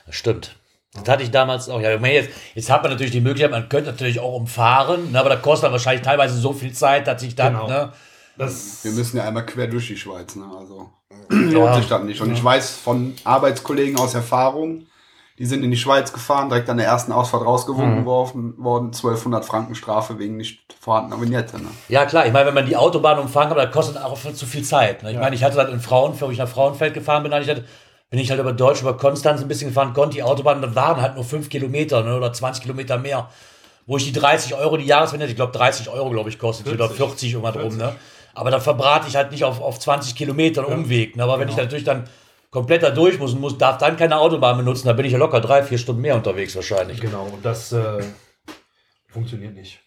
Das 0.07 0.15
stimmt. 0.15 0.57
Das 0.95 1.09
hatte 1.09 1.23
ich 1.23 1.31
damals 1.31 1.69
auch. 1.69 1.81
Ja, 1.81 1.95
ich 1.95 2.01
meine, 2.01 2.15
jetzt, 2.15 2.31
jetzt 2.55 2.71
hat 2.71 2.83
man 2.83 2.91
natürlich 2.91 3.13
die 3.13 3.21
Möglichkeit, 3.21 3.51
man 3.51 3.69
könnte 3.69 3.91
natürlich 3.91 4.21
auch 4.21 4.35
umfahren, 4.35 5.13
ne, 5.13 5.21
aber 5.21 5.29
das 5.31 5.43
kostet 5.43 5.65
dann 5.67 5.73
wahrscheinlich 5.73 6.03
teilweise 6.03 6.37
so 6.39 6.53
viel 6.53 6.73
Zeit, 6.73 7.07
dass 7.07 7.23
ich 7.23 7.35
dann, 7.37 7.53
Genau. 7.53 7.69
ne, 7.69 7.93
Das 8.37 8.85
Wir 8.85 8.93
müssen 8.93 9.17
ja 9.19 9.25
einmal 9.29 9.45
quer 9.47 9.67
durch 9.67 9.87
die 9.89 9.97
Schweiz, 9.97 10.35
ne? 10.37 10.45
Also 10.59 10.89
lohnt 11.29 11.75
sich 11.77 11.89
das 11.89 12.03
nicht. 12.05 12.21
Und 12.21 12.33
ich 12.33 12.43
weiß 12.43 12.71
von 12.77 13.15
Arbeitskollegen 13.25 13.99
aus 13.99 14.15
Erfahrung, 14.15 14.87
die 15.39 15.47
sind 15.47 15.63
in 15.63 15.71
die 15.71 15.77
Schweiz 15.77 16.13
gefahren, 16.13 16.49
direkt 16.49 16.69
an 16.69 16.79
der 16.79 16.87
ersten 16.87 17.13
Ausfahrt 17.13 17.45
rausgewunken 17.45 18.05
worden, 18.05 18.55
worden, 18.59 18.87
1200 18.87 19.45
Franken 19.45 19.77
Strafe 19.77 20.19
wegen 20.19 20.37
nicht 20.37 20.61
vorhandener 20.81 21.21
Vignette, 21.21 21.59
ne? 21.59 21.69
Ja, 21.89 22.07
klar, 22.07 22.27
ich 22.27 22.33
meine, 22.33 22.47
wenn 22.47 22.55
man 22.55 22.67
die 22.67 22.77
Autobahn 22.77 23.21
umfahren 23.21 23.49
kann, 23.49 23.57
das 23.57 23.71
kostet 23.71 24.03
auch 24.03 24.19
zu 24.19 24.47
viel 24.47 24.65
Zeit. 24.65 25.05
Ne? 25.05 25.13
Ich 25.13 25.19
meine, 25.19 25.37
ich 25.37 25.45
hatte 25.45 25.57
dann 25.57 25.71
in 25.71 25.81
Frauenfeld, 25.81 26.29
wo 26.29 26.33
ich 26.33 26.39
nach 26.39 26.49
Frauenfeld 26.49 26.93
gefahren 26.93 27.23
bin, 27.23 27.31
dann 27.31 27.43
ich 27.43 27.49
hatte, 27.49 27.65
bin 28.11 28.19
ich 28.19 28.31
halt 28.31 28.41
über 28.41 28.53
Deutsch, 28.53 28.83
über 28.83 28.97
Konstanz 28.97 29.41
ein 29.41 29.49
bisschen 29.49 29.69
gefahren, 29.69 29.95
konnte 29.95 30.17
die 30.17 30.25
Autobahn, 30.25 30.61
das 30.61 30.75
waren 30.75 31.01
halt 31.01 31.15
nur 31.15 31.25
fünf 31.25 31.49
Kilometer 31.49 32.03
ne? 32.03 32.17
oder 32.17 32.33
20 32.33 32.63
Kilometer 32.63 32.99
mehr. 32.99 33.29
Wo 33.87 33.97
ich 33.97 34.05
die 34.05 34.13
30 34.13 34.55
Euro, 34.55 34.77
die 34.77 34.85
Jahresvignette, 34.85 35.31
ich 35.31 35.37
glaube 35.37 35.57
30 35.57 35.89
Euro, 35.89 36.11
glaube 36.11 36.29
ich, 36.29 36.39
kostet, 36.39 36.67
oder 36.67 36.89
40, 36.89 36.99
40 36.99 37.33
irgendwas 37.33 37.57
rum, 37.57 37.77
ne? 37.79 37.95
Aber 38.35 38.51
da 38.51 38.61
verbrate 38.61 39.09
ich 39.09 39.17
halt 39.17 39.33
nicht 39.33 39.45
auf, 39.45 39.61
auf 39.61 39.81
20 39.81 40.15
Kilometer 40.15 40.65
einen 40.65 40.85
Umweg. 40.85 41.17
Ne? 41.17 41.25
Aber 41.25 41.41
wenn 41.41 41.49
ich 41.49 41.57
natürlich 41.57 41.85
dann 41.85 42.05
komplett 42.51 42.83
da 42.83 42.91
durch 42.91 43.19
muss 43.19 43.35
und 43.35 43.41
muss, 43.41 43.59
darf 43.59 43.79
dann 43.79 43.97
keine 43.97 44.19
Autobahn 44.19 44.57
benutzen, 44.57 44.87
dann 44.87 44.97
bin 44.97 45.07
ich 45.07 45.13
ja 45.13 45.19
locker 45.19 45.41
drei, 45.41 45.63
vier 45.63 45.79
Stunden 45.79 46.03
mehr 46.03 46.17
unterwegs 46.17 46.57
wahrscheinlich. 46.57 47.01
Genau, 47.01 47.27
und 47.27 47.45
das 47.45 47.73
äh, 47.73 48.03
funktioniert 49.09 49.55
nicht. 49.55 49.81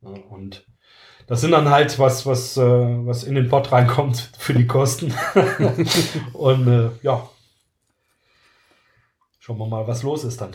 Und 0.00 0.64
das 1.26 1.40
sind 1.40 1.50
dann 1.50 1.70
halt 1.70 1.98
was, 1.98 2.26
was, 2.26 2.56
äh, 2.56 2.62
was 2.62 3.24
in 3.24 3.34
den 3.34 3.48
Pott 3.48 3.72
reinkommt 3.72 4.30
für 4.38 4.54
die 4.54 4.66
Kosten. 4.66 5.12
und 6.32 6.68
äh, 6.68 6.90
ja, 7.02 7.28
schauen 9.38 9.58
wir 9.58 9.66
mal, 9.66 9.86
was 9.86 10.02
los 10.02 10.24
ist 10.24 10.40
dann. 10.40 10.50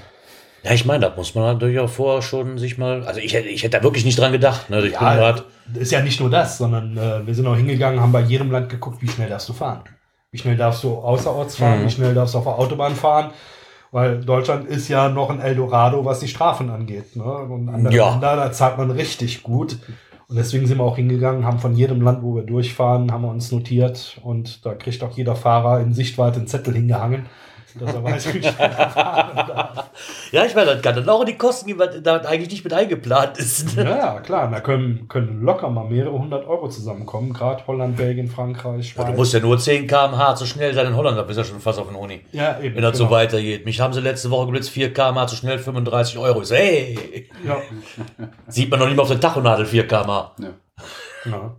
Ja, 0.63 0.73
ich 0.73 0.85
meine, 0.85 1.07
da 1.07 1.15
muss 1.15 1.33
man 1.33 1.45
natürlich 1.45 1.79
auch 1.79 1.89
vorher 1.89 2.21
schon 2.21 2.59
sich 2.59 2.77
mal. 2.77 3.03
Also 3.05 3.19
ich 3.19 3.33
hätte, 3.33 3.47
ich 3.47 3.63
hätte 3.63 3.77
da 3.77 3.83
wirklich 3.83 4.05
nicht 4.05 4.19
dran 4.19 4.31
gedacht. 4.31 4.69
Ne? 4.69 4.77
Ich 4.77 4.93
bin 4.93 4.93
Ja, 4.93 5.15
grad, 5.15 5.45
ist 5.73 5.91
ja 5.91 6.01
nicht 6.01 6.19
nur 6.19 6.29
das, 6.29 6.59
sondern 6.59 6.95
äh, 6.97 7.25
wir 7.25 7.33
sind 7.33 7.47
auch 7.47 7.55
hingegangen, 7.55 8.00
haben 8.00 8.11
bei 8.11 8.21
jedem 8.21 8.51
Land 8.51 8.69
geguckt, 8.69 9.01
wie 9.01 9.07
schnell 9.07 9.27
darfst 9.27 9.50
du 9.50 9.53
fahren. 9.53 9.83
Wie 10.33 10.38
schnell 10.38 10.55
darfst 10.55 10.85
du 10.85 10.93
außerorts 10.95 11.57
fahren, 11.57 11.81
Mhm. 11.81 11.85
wie 11.88 11.91
schnell 11.91 12.13
darfst 12.13 12.33
du 12.33 12.38
auf 12.38 12.45
der 12.45 12.57
Autobahn 12.57 12.95
fahren. 12.95 13.31
Weil 13.91 14.21
Deutschland 14.23 14.65
ist 14.69 14.88
ja 14.88 15.09
noch 15.09 15.29
ein 15.29 15.41
Eldorado, 15.41 16.05
was 16.05 16.22
die 16.22 16.29
Strafen 16.29 16.70
angeht. 16.70 17.17
Ne? 17.17 17.24
Und 17.25 17.67
andere 17.67 17.94
Ja. 17.94 18.11
Länder, 18.11 18.37
da 18.37 18.51
zahlt 18.53 18.77
man 18.77 18.89
richtig 18.91 19.44
gut. 19.44 19.77
Und 20.29 20.37
deswegen 20.37 20.65
sind 20.65 20.77
wir 20.77 20.85
auch 20.85 20.96
hingegangen, 20.96 21.46
haben 21.46 21.59
von 21.59 21.75
jedem 21.75 22.01
Land, 22.01 22.24
wo 22.24 22.33
wir 22.35 22.44
durchfahren, 22.44 23.11
haben 23.11 23.24
wir 23.24 23.29
uns 23.29 23.51
notiert. 23.51 24.22
Und 24.24 24.65
da 24.65 24.74
kriegt 24.74 25.03
auch 25.03 25.11
jeder 25.17 25.35
Fahrer 25.35 25.81
in 25.81 25.94
Sichtweite 25.94 26.37
einen 26.37 26.48
Zettel 26.48 26.74
hingehangen, 26.75 27.25
dass 27.79 27.94
er 27.94 28.03
weiß, 28.03 28.34
wie 28.34 28.40
darf. 28.57 29.90
ja, 30.31 30.46
ich 30.46 30.55
meine, 30.55 30.74
das 30.74 30.81
kann 30.81 30.96
dann 30.96 31.10
auch 31.10 31.22
in 31.22 31.27
die 31.27 31.38
Kosten 31.38 31.68
gehen, 31.68 31.79
weil 31.79 32.01
da 32.01 32.18
eigentlich 32.18 32.50
nicht 32.51 32.64
mit 32.64 32.74
eingeplant 32.74 33.38
ist. 33.38 33.75
Ne? 33.75 33.84
Ja, 33.84 33.98
ja, 33.98 34.20
klar. 34.20 34.50
Da 34.50 34.60
können, 34.60 35.07
können 35.07 35.42
locker 35.42 35.70
mal 35.70 35.86
mehrere 35.86 36.14
hundert 36.14 36.48
Euro 36.48 36.70
zusammenkommen. 36.70 37.34
Gerade 37.34 37.66
Holland, 37.68 37.98
Belgien, 37.98 38.29
Frankreich, 38.29 38.90
Schweiz. 38.90 39.07
Du 39.07 39.14
musst 39.14 39.34
ja 39.34 39.40
nur 39.40 39.57
10 39.57 39.88
km/h 39.88 40.36
zu 40.36 40.46
schnell 40.46 40.74
sein 40.74 40.88
in 40.88 40.96
Holland, 40.96 41.18
da 41.18 41.24
bist 41.24 41.38
du 41.38 41.42
ja 41.42 41.48
schon 41.48 41.60
fast 41.60 41.79
auf 41.79 41.88
den 41.88 41.96
Uni. 41.96 42.22
ja, 42.31 42.60
eben. 42.60 42.75
Wenn 42.75 42.84
das 42.84 42.98
so 42.98 43.05
genau. 43.05 43.18
weitergeht. 43.18 43.66
Mich 43.66 43.79
haben 43.79 43.94
sie 43.94 44.01
letzte 44.01 44.29
Woche 44.31 44.46
geblitzt, 44.48 44.70
4 44.70 44.94
km/h 44.94 45.27
zu 45.27 45.36
schnell, 45.36 45.60
35 45.60 46.18
Euro. 46.18 46.42
Ich 46.42 46.48
so, 46.48 46.55
hey, 46.55 47.29
Ja, 47.46 47.57
sieht 48.48 48.70
man 48.70 48.79
noch 48.79 48.88
nicht 48.88 48.96
mal 48.96 49.03
auf 49.03 49.10
der 49.10 49.20
Tachonadel 49.20 49.66
4 49.66 49.88
km/h. 49.88 50.36
Ja. 50.40 50.50
ja. 51.25 51.55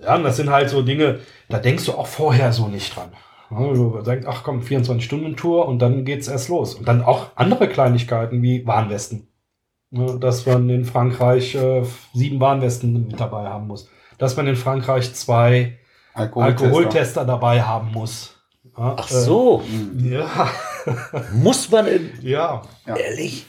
ja, 0.00 0.14
und 0.14 0.24
das 0.24 0.36
sind 0.36 0.50
halt 0.50 0.70
so 0.70 0.82
Dinge, 0.82 1.20
da 1.48 1.58
denkst 1.58 1.84
du 1.86 1.92
auch 1.92 2.06
vorher 2.06 2.52
so 2.52 2.68
nicht 2.68 2.94
dran. 2.94 3.12
Ja, 3.52 3.72
Du 3.72 4.00
sagst, 4.02 4.26
ach 4.26 4.42
komm, 4.44 4.60
24-Stunden-Tour 4.60 5.66
und 5.68 5.78
dann 5.80 6.04
geht's 6.04 6.28
erst 6.28 6.48
los. 6.48 6.74
Und 6.74 6.88
dann 6.88 7.02
auch 7.02 7.26
andere 7.36 7.68
Kleinigkeiten 7.68 8.42
wie 8.42 8.66
Warnwesten. 8.66 9.28
Ja, 9.90 10.14
Dass 10.16 10.46
man 10.46 10.68
in 10.70 10.84
Frankreich 10.84 11.54
äh, 11.54 11.82
sieben 12.14 12.40
Warnwesten 12.40 13.08
mit 13.08 13.20
dabei 13.20 13.44
haben 13.48 13.66
muss. 13.66 13.88
Dass 14.18 14.36
man 14.36 14.46
in 14.46 14.56
Frankreich 14.56 15.12
zwei 15.14 15.78
Alkoholtester. 16.14 16.64
Alkoholtester 16.66 17.24
dabei 17.24 17.62
haben 17.62 17.92
muss. 17.92 18.36
Ja, 18.78 18.96
Ach 18.98 19.08
so, 19.08 19.62
Äh, 20.02 20.14
ja, 20.14 20.48
muss 21.34 21.70
man 21.70 21.86
in. 21.86 22.10
ja. 22.22 22.62
Ja. 22.86 22.96
Ehrlich? 22.96 23.46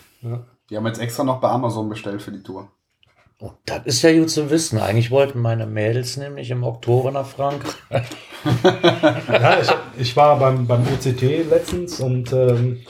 Die 0.70 0.76
haben 0.78 0.86
jetzt 0.88 1.00
extra 1.00 1.24
noch 1.24 1.40
bei 1.40 1.50
Amazon 1.50 1.88
bestellt 1.90 2.22
für 2.22 2.32
die 2.32 2.42
Tour. 2.44 2.68
Oh, 3.40 3.52
das 3.66 3.86
ist 3.86 4.02
ja 4.02 4.14
gut 4.18 4.30
zu 4.30 4.50
wissen. 4.50 4.80
Eigentlich 4.80 5.12
wollten 5.12 5.40
meine 5.40 5.66
Mädels 5.66 6.18
nämlich 6.18 6.50
im 6.50 6.64
Oktober 6.64 7.12
nach 7.12 7.28
Frankreich. 7.28 7.76
Ja, 9.30 9.62
ich, 9.62 9.70
ich 9.98 10.16
war 10.18 10.38
beim, 10.38 10.68
beim 10.68 10.82
OCT 10.82 11.22
letztens 11.50 12.02
und 12.02 12.34
ähm, 12.34 12.82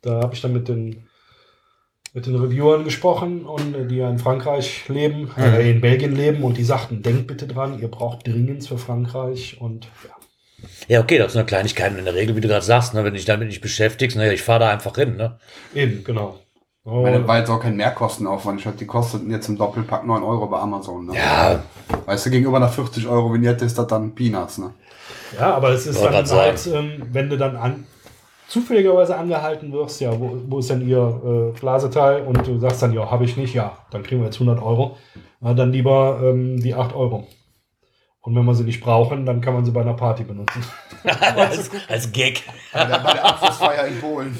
da 0.00 0.22
habe 0.22 0.34
ich 0.34 0.40
dann 0.40 0.54
mit 0.54 0.68
den, 0.68 1.06
mit 2.14 2.24
den 2.24 2.36
Reviewern 2.36 2.84
gesprochen 2.84 3.44
und 3.44 3.74
äh, 3.74 3.86
die 3.86 3.96
ja 3.96 4.08
in 4.08 4.18
Frankreich 4.18 4.88
leben, 4.88 5.30
äh, 5.36 5.70
in 5.70 5.82
Belgien 5.82 6.16
leben 6.16 6.44
und 6.44 6.56
die 6.56 6.64
sagten, 6.64 7.02
denkt 7.02 7.26
bitte 7.26 7.46
dran, 7.46 7.78
ihr 7.78 7.88
braucht 7.88 8.26
dringend 8.26 8.66
für 8.66 8.78
Frankreich 8.78 9.60
und 9.60 9.86
ja. 10.08 10.16
Ja, 10.88 11.00
okay, 11.00 11.18
das 11.18 11.32
sind 11.32 11.40
ja 11.40 11.46
Kleinigkeiten 11.46 11.98
in 11.98 12.06
der 12.06 12.14
Regel, 12.14 12.34
wie 12.34 12.40
du 12.40 12.48
gerade 12.48 12.64
sagst, 12.64 12.94
ne, 12.94 13.00
wenn 13.04 13.12
du 13.12 13.18
dich 13.18 13.26
damit 13.26 13.48
nicht 13.48 13.60
beschäftigst, 13.60 14.16
ne, 14.16 14.32
ich 14.32 14.40
fahre 14.42 14.60
da 14.60 14.70
einfach 14.70 14.94
hin, 14.94 15.16
ne? 15.16 15.38
Eben, 15.74 16.02
genau. 16.02 16.38
Oh, 16.88 17.02
Weil 17.02 17.18
das 17.18 17.26
war 17.26 17.38
jetzt 17.38 17.50
auch 17.50 17.58
kein 17.60 17.74
Mehrkostenaufwand. 17.74 18.58
Ich 18.58 18.62
glaube, 18.62 18.78
die 18.78 18.86
kosteten 18.86 19.28
jetzt 19.30 19.48
im 19.48 19.58
Doppelpack 19.58 20.06
9 20.06 20.22
Euro 20.22 20.46
bei 20.46 20.60
Amazon. 20.60 21.06
Ne? 21.06 21.16
Ja, 21.16 21.60
Weißt 22.06 22.26
du, 22.26 22.30
gegenüber 22.30 22.58
einer 22.58 22.68
40 22.68 23.08
Euro 23.08 23.32
Vignette 23.32 23.64
ist 23.64 23.76
das 23.76 23.88
dann 23.88 24.14
Peanuts, 24.14 24.58
ne? 24.58 24.70
ja, 25.38 25.54
aber 25.54 25.70
es 25.70 25.86
ist 25.86 26.00
dann 26.02 26.14
halt, 26.14 26.66
ähm, 26.72 27.02
wenn 27.12 27.28
du 27.28 27.36
dann 27.36 27.56
an, 27.56 27.84
zufälligerweise 28.48 29.16
angehalten 29.16 29.72
wirst, 29.72 30.00
ja, 30.00 30.18
wo, 30.18 30.36
wo 30.46 30.60
ist 30.60 30.70
denn 30.70 30.86
ihr 30.86 31.52
äh, 31.54 31.58
Blaseteil 31.58 32.22
und 32.22 32.46
du 32.46 32.58
sagst 32.60 32.82
dann, 32.82 32.92
ja, 32.92 33.10
habe 33.10 33.24
ich 33.24 33.36
nicht, 33.36 33.54
ja, 33.54 33.76
dann 33.90 34.04
kriegen 34.04 34.20
wir 34.20 34.26
jetzt 34.26 34.40
100 34.40 34.62
Euro, 34.62 34.96
Na, 35.40 35.54
dann 35.54 35.72
lieber 35.72 36.20
ähm, 36.22 36.60
die 36.60 36.74
8 36.74 36.94
Euro. 36.94 37.26
Und 38.26 38.34
wenn 38.34 38.44
wir 38.44 38.56
sie 38.56 38.64
nicht 38.64 38.80
brauchen, 38.80 39.24
dann 39.24 39.40
kann 39.40 39.54
man 39.54 39.64
sie 39.64 39.70
bei 39.70 39.82
einer 39.82 39.94
Party 39.94 40.24
benutzen. 40.24 40.60
als, 41.04 41.70
als 41.88 42.10
Gag. 42.10 42.42
Bei 42.72 42.84
der, 42.84 42.98
bei 42.98 43.12
der 43.12 43.24
Abschlussfeier 43.24 43.86
in 43.86 44.00
Polen. 44.00 44.36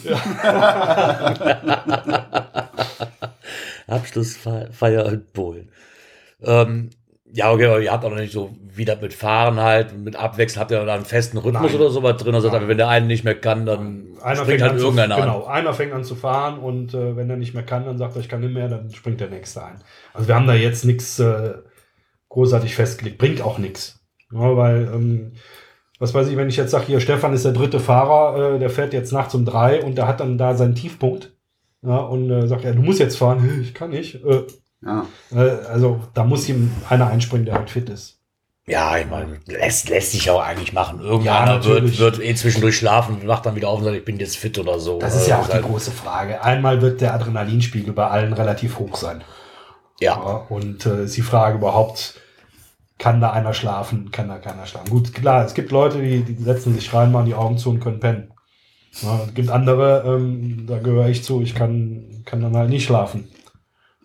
Abschlussfeier 3.86 5.12
in 5.12 5.24
Polen. 5.32 5.68
Ähm, 6.42 6.90
ja, 7.32 7.52
okay, 7.52 7.66
aber 7.66 7.80
ihr 7.80 7.92
habt 7.92 8.04
auch 8.04 8.10
noch 8.10 8.16
nicht 8.16 8.32
so, 8.32 8.56
wie 8.74 8.84
das 8.84 9.00
mit 9.00 9.14
Fahren 9.14 9.60
halt, 9.60 9.96
mit 9.96 10.16
Abwechseln, 10.16 10.60
habt 10.60 10.72
ihr 10.72 10.84
da 10.84 10.92
einen 10.92 11.04
festen 11.04 11.38
Rhythmus 11.38 11.70
Nein. 11.70 11.80
oder 11.80 11.90
sowas 11.90 12.16
drin? 12.16 12.34
Also, 12.34 12.50
wenn 12.50 12.78
der 12.78 12.88
eine 12.88 13.06
nicht 13.06 13.22
mehr 13.22 13.36
kann, 13.36 13.66
dann 13.66 14.16
springt 14.34 14.62
halt 14.62 14.80
irgendeiner 14.80 15.14
an. 15.14 15.20
genau, 15.20 15.44
einer 15.44 15.72
fängt 15.74 15.92
an 15.92 16.02
zu 16.02 16.16
fahren 16.16 16.58
und 16.58 16.92
äh, 16.92 17.16
wenn 17.16 17.30
er 17.30 17.36
nicht 17.36 17.54
mehr 17.54 17.62
kann, 17.62 17.84
dann 17.84 17.98
sagt 17.98 18.16
er, 18.16 18.20
ich 18.20 18.28
kann 18.28 18.40
nicht 18.40 18.52
mehr, 18.52 18.68
dann 18.68 18.90
springt 18.90 19.20
der 19.20 19.30
nächste 19.30 19.62
ein. 19.64 19.76
Also 20.12 20.26
wir 20.26 20.34
haben 20.34 20.48
da 20.48 20.54
jetzt 20.54 20.84
nichts 20.84 21.20
äh, 21.20 21.54
großartig 22.36 22.74
festgelegt, 22.74 23.18
bringt 23.18 23.40
auch 23.40 23.56
nichts. 23.58 23.98
Ja, 24.30 24.56
weil, 24.56 24.90
ähm, 24.94 25.32
was 25.98 26.12
weiß 26.12 26.28
ich, 26.28 26.36
wenn 26.36 26.48
ich 26.50 26.56
jetzt 26.58 26.70
sage, 26.70 26.84
hier, 26.86 27.00
Stefan 27.00 27.32
ist 27.32 27.44
der 27.46 27.52
dritte 27.52 27.80
Fahrer, 27.80 28.54
äh, 28.54 28.58
der 28.58 28.68
fährt 28.70 28.92
jetzt 28.92 29.12
nachts 29.12 29.34
um 29.34 29.46
drei 29.46 29.82
und 29.82 29.96
der 29.96 30.06
hat 30.06 30.20
dann 30.20 30.36
da 30.36 30.54
seinen 30.54 30.74
Tiefpunkt. 30.74 31.32
Ja, 31.82 31.96
und 31.98 32.30
äh, 32.30 32.46
sagt, 32.46 32.64
ja, 32.64 32.72
du 32.72 32.82
musst 32.82 33.00
jetzt 33.00 33.16
fahren, 33.16 33.60
ich 33.62 33.72
kann 33.74 33.90
nicht. 33.90 34.22
Äh, 34.24 34.42
Ja. 34.84 35.06
äh, 35.32 35.38
also 35.72 36.00
da 36.14 36.24
muss 36.24 36.48
ihm 36.48 36.70
einer 36.90 37.06
einspringen, 37.08 37.46
der 37.46 37.54
halt 37.54 37.70
fit 37.70 37.88
ist. 37.88 38.18
Ja, 38.68 38.98
ich 38.98 39.06
meine, 39.08 39.38
lässt, 39.46 39.88
lässt 39.88 40.10
sich 40.12 40.28
auch 40.28 40.42
eigentlich 40.42 40.72
machen. 40.72 41.00
Irgendeiner 41.00 41.54
Ja, 41.60 41.64
wird, 41.64 41.98
wird 41.98 42.18
eh 42.20 42.34
zwischendurch 42.34 42.76
schlafen 42.76 43.14
und 43.20 43.28
wacht 43.28 43.46
dann 43.46 43.54
wieder 43.54 43.68
auf 43.68 43.78
und 43.78 43.84
sagt, 43.84 43.96
ich 43.96 44.04
bin 44.04 44.18
jetzt 44.18 44.36
fit 44.36 44.58
oder 44.58 44.78
so. 44.80 44.98
Das 44.98 45.14
ist 45.14 45.28
ja 45.28 45.38
auch 45.40 45.46
die 45.46 45.52
halt, 45.54 45.64
große 45.64 45.92
Frage. 45.92 46.42
Einmal 46.42 46.82
wird 46.82 47.00
der 47.00 47.14
Adrenalinspiegel 47.14 47.94
bei 47.94 48.08
allen 48.08 48.32
relativ 48.32 48.78
hoch 48.80 48.96
sein. 48.96 49.22
Ja, 50.00 50.16
Ja, 50.16 50.46
und 50.48 50.84
äh, 50.84 51.04
ist 51.04 51.16
die 51.16 51.22
Frage 51.22 51.56
überhaupt, 51.58 52.20
kann 52.98 53.20
da 53.20 53.30
einer 53.32 53.52
schlafen, 53.52 54.10
kann 54.10 54.28
da 54.28 54.38
keiner 54.38 54.66
schlafen? 54.66 54.90
Gut, 54.90 55.12
klar, 55.14 55.44
es 55.44 55.54
gibt 55.54 55.70
Leute, 55.70 56.00
die, 56.00 56.22
die 56.22 56.42
setzen 56.42 56.74
sich 56.74 56.92
rein, 56.94 57.12
machen 57.12 57.26
die 57.26 57.34
Augen 57.34 57.58
zu 57.58 57.70
und 57.70 57.80
können 57.80 58.00
pennen. 58.00 58.32
Ja, 59.02 59.20
es 59.26 59.34
gibt 59.34 59.50
andere, 59.50 60.04
ähm, 60.06 60.66
da 60.66 60.78
gehöre 60.78 61.08
ich 61.08 61.22
zu, 61.22 61.42
ich 61.42 61.54
kann, 61.54 62.22
kann 62.24 62.40
dann 62.40 62.56
halt 62.56 62.70
nicht 62.70 62.84
schlafen. 62.86 63.28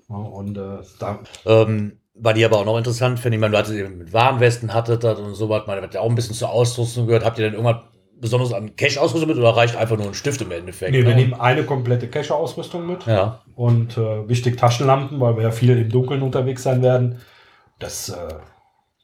Ja, 0.09 0.15
und 0.17 0.57
äh, 0.57 0.79
da, 0.99 1.19
Ähm, 1.45 1.93
war 2.13 2.33
die 2.33 2.43
aber 2.43 2.57
auch 2.57 2.65
noch 2.65 2.77
interessant, 2.77 3.19
finde 3.19 3.37
ich. 3.37 3.41
Man, 3.41 3.51
du 3.53 3.57
hattest 3.57 3.73
eben 3.75 3.97
mit 3.97 4.11
Warnwesten 4.11 4.73
hattet 4.73 5.03
das 5.03 5.17
und 5.19 5.33
so 5.35 5.47
was. 5.47 5.65
Man 5.65 5.81
hat 5.81 5.93
ja 5.93 6.01
auch 6.01 6.09
ein 6.09 6.15
bisschen 6.15 6.35
zur 6.35 6.49
Ausrüstung 6.49 7.07
gehört. 7.07 7.23
Habt 7.23 7.39
ihr 7.39 7.45
denn 7.45 7.53
irgendwas 7.53 7.83
besonders 8.19 8.53
an 8.53 8.75
Cache-Ausrüstung 8.75 9.29
mit 9.29 9.37
oder 9.37 9.55
reicht 9.55 9.75
einfach 9.77 9.97
nur 9.97 10.07
ein 10.07 10.13
Stift 10.13 10.41
im 10.41 10.51
Endeffekt? 10.51 10.91
nee, 10.91 11.03
wir 11.03 11.15
ne? 11.15 11.15
nehmen 11.15 11.33
eine 11.33 11.63
komplette 11.63 12.07
Cache-Ausrüstung 12.09 12.85
mit 12.85 13.05
Ja. 13.07 13.41
und 13.55 13.97
äh, 13.97 14.27
wichtig 14.27 14.57
Taschenlampen, 14.57 15.19
weil 15.21 15.37
wir 15.37 15.43
ja 15.43 15.51
viel 15.51 15.75
im 15.77 15.89
Dunkeln 15.89 16.21
unterwegs 16.21 16.63
sein 16.63 16.83
werden. 16.83 17.19
Das 17.79 18.09
äh, 18.09 18.33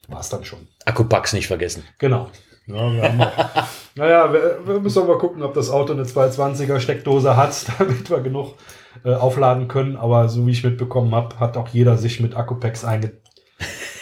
war's 0.08 0.28
dann 0.28 0.44
schon. 0.44 0.66
Akkupacks 0.84 1.32
nicht 1.32 1.46
vergessen. 1.46 1.84
Genau. 1.98 2.30
Ja, 2.66 2.92
wir 2.92 3.02
haben 3.02 3.20
auch, 3.20 3.68
naja, 3.94 4.32
wir, 4.32 4.60
wir 4.66 4.80
müssen 4.80 5.02
auch 5.02 5.06
mal 5.06 5.18
gucken, 5.18 5.42
ob 5.42 5.54
das 5.54 5.70
Auto 5.70 5.92
eine 5.92 6.02
220er 6.02 6.80
Steckdose 6.80 7.36
hat, 7.36 7.66
damit 7.78 8.10
wir 8.10 8.20
genug 8.20 8.56
äh, 9.04 9.14
aufladen 9.14 9.68
können. 9.68 9.96
Aber 9.96 10.28
so 10.28 10.46
wie 10.46 10.50
ich 10.50 10.64
mitbekommen 10.64 11.14
habe, 11.14 11.38
hat 11.40 11.56
auch 11.56 11.68
jeder 11.68 11.96
sich 11.96 12.20
mit 12.20 12.36
Akkupacks 12.36 12.84
einge 12.84 13.12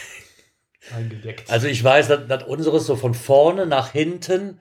eingedeckt. 0.95 1.49
Also 1.49 1.67
ich 1.67 1.83
weiß, 1.83 2.07
dass, 2.07 2.27
dass 2.27 2.43
unseres 2.43 2.85
so 2.85 2.95
von 2.95 3.13
vorne 3.13 3.65
nach 3.65 3.91
hinten 3.91 4.59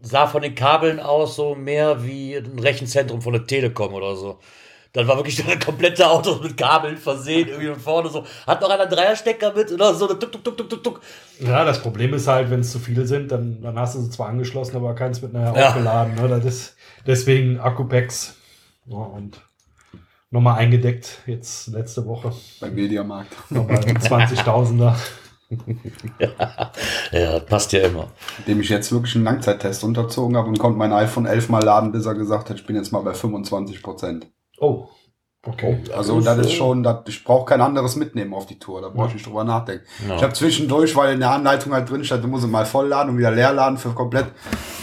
sah 0.00 0.28
von 0.28 0.42
den 0.42 0.54
Kabeln 0.54 1.00
aus 1.00 1.34
so 1.34 1.56
mehr 1.56 2.04
wie 2.04 2.36
ein 2.36 2.58
Rechenzentrum 2.58 3.20
von 3.20 3.32
der 3.32 3.46
Telekom 3.46 3.94
oder 3.94 4.14
so. 4.14 4.38
Dann 4.98 5.06
war 5.06 5.16
wirklich 5.16 5.40
ein 5.48 5.60
komplette 5.60 6.10
Auto 6.10 6.40
mit 6.42 6.56
Kabeln 6.56 6.96
versehen, 6.96 7.46
irgendwie 7.46 7.68
von 7.68 7.78
vorne 7.78 8.08
so. 8.08 8.24
Hat 8.48 8.60
noch 8.60 8.68
einer 8.68 8.82
einen 8.82 8.90
Dreierstecker 8.90 9.54
mit 9.54 9.70
oder 9.70 9.94
so, 9.94 10.08
tuk, 10.08 10.32
tuk, 10.32 10.42
tuk, 10.42 10.56
tuk, 10.56 10.68
tuk, 10.68 10.82
tuk. 10.82 11.00
ja, 11.38 11.64
das 11.64 11.80
Problem 11.80 12.14
ist 12.14 12.26
halt, 12.26 12.50
wenn 12.50 12.58
es 12.58 12.72
zu 12.72 12.80
viele 12.80 13.06
sind, 13.06 13.30
dann, 13.30 13.62
dann 13.62 13.78
hast 13.78 13.94
du 13.94 14.00
sie 14.00 14.10
zwar 14.10 14.28
angeschlossen, 14.28 14.74
aber 14.74 14.96
keins 14.96 15.22
mit 15.22 15.32
nachher 15.32 15.56
Ja. 15.56 15.68
aufgeladen. 15.68 16.16
Ne? 16.16 16.28
Das 16.28 16.44
ist 16.44 16.74
deswegen 17.06 17.60
Akkupacks. 17.60 18.34
Ja, 18.86 18.96
und 18.96 19.40
nochmal 20.32 20.58
eingedeckt, 20.58 21.18
jetzt 21.26 21.68
letzte 21.68 22.04
Woche. 22.04 22.32
Beim 22.60 22.74
Mediamarkt. 22.74 23.32
Nochmal 23.50 23.78
ein 23.78 23.98
20.000er. 23.98 24.96
Ja, 27.12 27.38
das 27.38 27.46
passt 27.46 27.72
ja 27.72 27.80
immer. 27.86 28.08
Indem 28.40 28.60
ich 28.60 28.68
jetzt 28.68 28.90
wirklich 28.92 29.14
einen 29.14 29.24
Langzeittest 29.24 29.82
unterzogen 29.84 30.36
habe 30.36 30.48
und 30.48 30.58
konnte 30.58 30.76
mein 30.76 30.92
iPhone 30.92 31.24
11 31.24 31.48
mal 31.50 31.62
laden, 31.62 31.92
bis 31.92 32.04
er 32.04 32.14
gesagt 32.14 32.50
hat, 32.50 32.56
ich 32.58 32.66
bin 32.66 32.74
jetzt 32.76 32.90
mal 32.92 33.00
bei 33.00 33.14
25 33.14 33.82
Prozent. 33.82 34.26
Oh, 34.60 34.88
okay. 35.46 35.78
Also 35.96 36.20
das 36.20 36.38
ist 36.38 36.52
schon, 36.52 36.82
das, 36.82 36.98
ich 37.06 37.22
brauche 37.24 37.44
kein 37.46 37.60
anderes 37.60 37.96
mitnehmen 37.96 38.34
auf 38.34 38.46
die 38.46 38.58
Tour. 38.58 38.80
Da 38.82 38.88
brauche 38.88 39.08
ich 39.08 39.14
nicht 39.14 39.26
drüber 39.26 39.44
nachdenken. 39.44 39.84
Ja. 40.08 40.16
Ich 40.16 40.22
habe 40.22 40.32
zwischendurch, 40.32 40.94
weil 40.96 41.14
in 41.14 41.20
der 41.20 41.30
Anleitung 41.30 41.72
halt 41.72 41.88
drin 41.88 42.04
stand, 42.04 42.24
du 42.24 42.28
musst 42.28 42.46
mal 42.46 42.66
vollladen 42.66 43.12
und 43.12 43.18
wieder 43.18 43.30
leer 43.30 43.52
laden 43.52 43.78
für 43.78 43.90
komplett, 43.90 44.26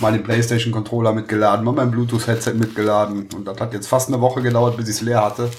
mal 0.01 0.11
den 0.13 0.23
Playstation 0.23 0.71
Controller 0.73 1.11
mitgeladen, 1.13 1.65
mal 1.65 1.73
mein 1.73 1.91
Bluetooth 1.91 2.25
Headset 2.27 2.53
mitgeladen 2.53 3.27
und 3.35 3.45
das 3.45 3.59
hat 3.59 3.73
jetzt 3.73 3.88
fast 3.88 4.07
eine 4.09 4.21
Woche 4.21 4.41
gedauert, 4.41 4.77
bis 4.77 4.88
ich 4.89 4.95
es 4.95 5.01
leer 5.01 5.23
hatte. 5.23 5.49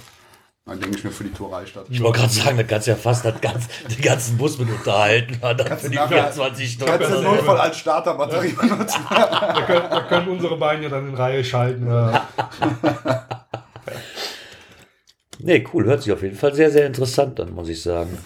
Dann 0.68 0.80
denke 0.80 0.96
ich 0.98 1.04
mir, 1.04 1.12
für 1.12 1.22
die 1.22 1.30
Tour 1.30 1.52
reicht 1.52 1.76
das. 1.76 1.84
Ich 1.88 2.02
wollte 2.02 2.18
gerade 2.18 2.32
sagen, 2.32 2.56
da 2.56 2.64
kannst 2.64 2.88
du 2.88 2.90
ja 2.90 2.96
fast 2.96 3.24
das 3.24 3.40
ganz, 3.40 3.68
den 3.88 4.02
ganzen 4.02 4.36
Bus 4.36 4.58
mit 4.58 4.68
unterhalten. 4.68 5.38
Dann 5.40 5.56
Kannst 5.58 5.84
für 5.84 5.90
du 5.90 5.90
die 5.90 5.96
nachher- 5.96 6.32
24 6.32 6.72
Stunden. 6.72 6.92
Kannst 6.98 7.10
du 7.12 7.22
voll 7.44 7.56
als 7.58 7.76
Starterbatterie 7.76 8.48
benutzen. 8.52 9.00
Wir 9.08 9.62
können, 9.62 9.90
wir 9.92 10.00
können 10.08 10.28
unsere 10.28 10.56
Beine 10.56 10.88
dann 10.88 11.08
in 11.08 11.14
Reihe 11.14 11.44
schalten. 11.44 11.86
Nee, 15.38 15.64
cool, 15.74 15.84
hört 15.84 16.02
sich 16.02 16.12
auf 16.12 16.22
jeden 16.22 16.36
Fall 16.36 16.54
sehr, 16.54 16.70
sehr 16.70 16.86
interessant 16.86 17.38
an, 17.40 17.52
muss 17.54 17.68
ich 17.68 17.82
sagen. 17.82 18.16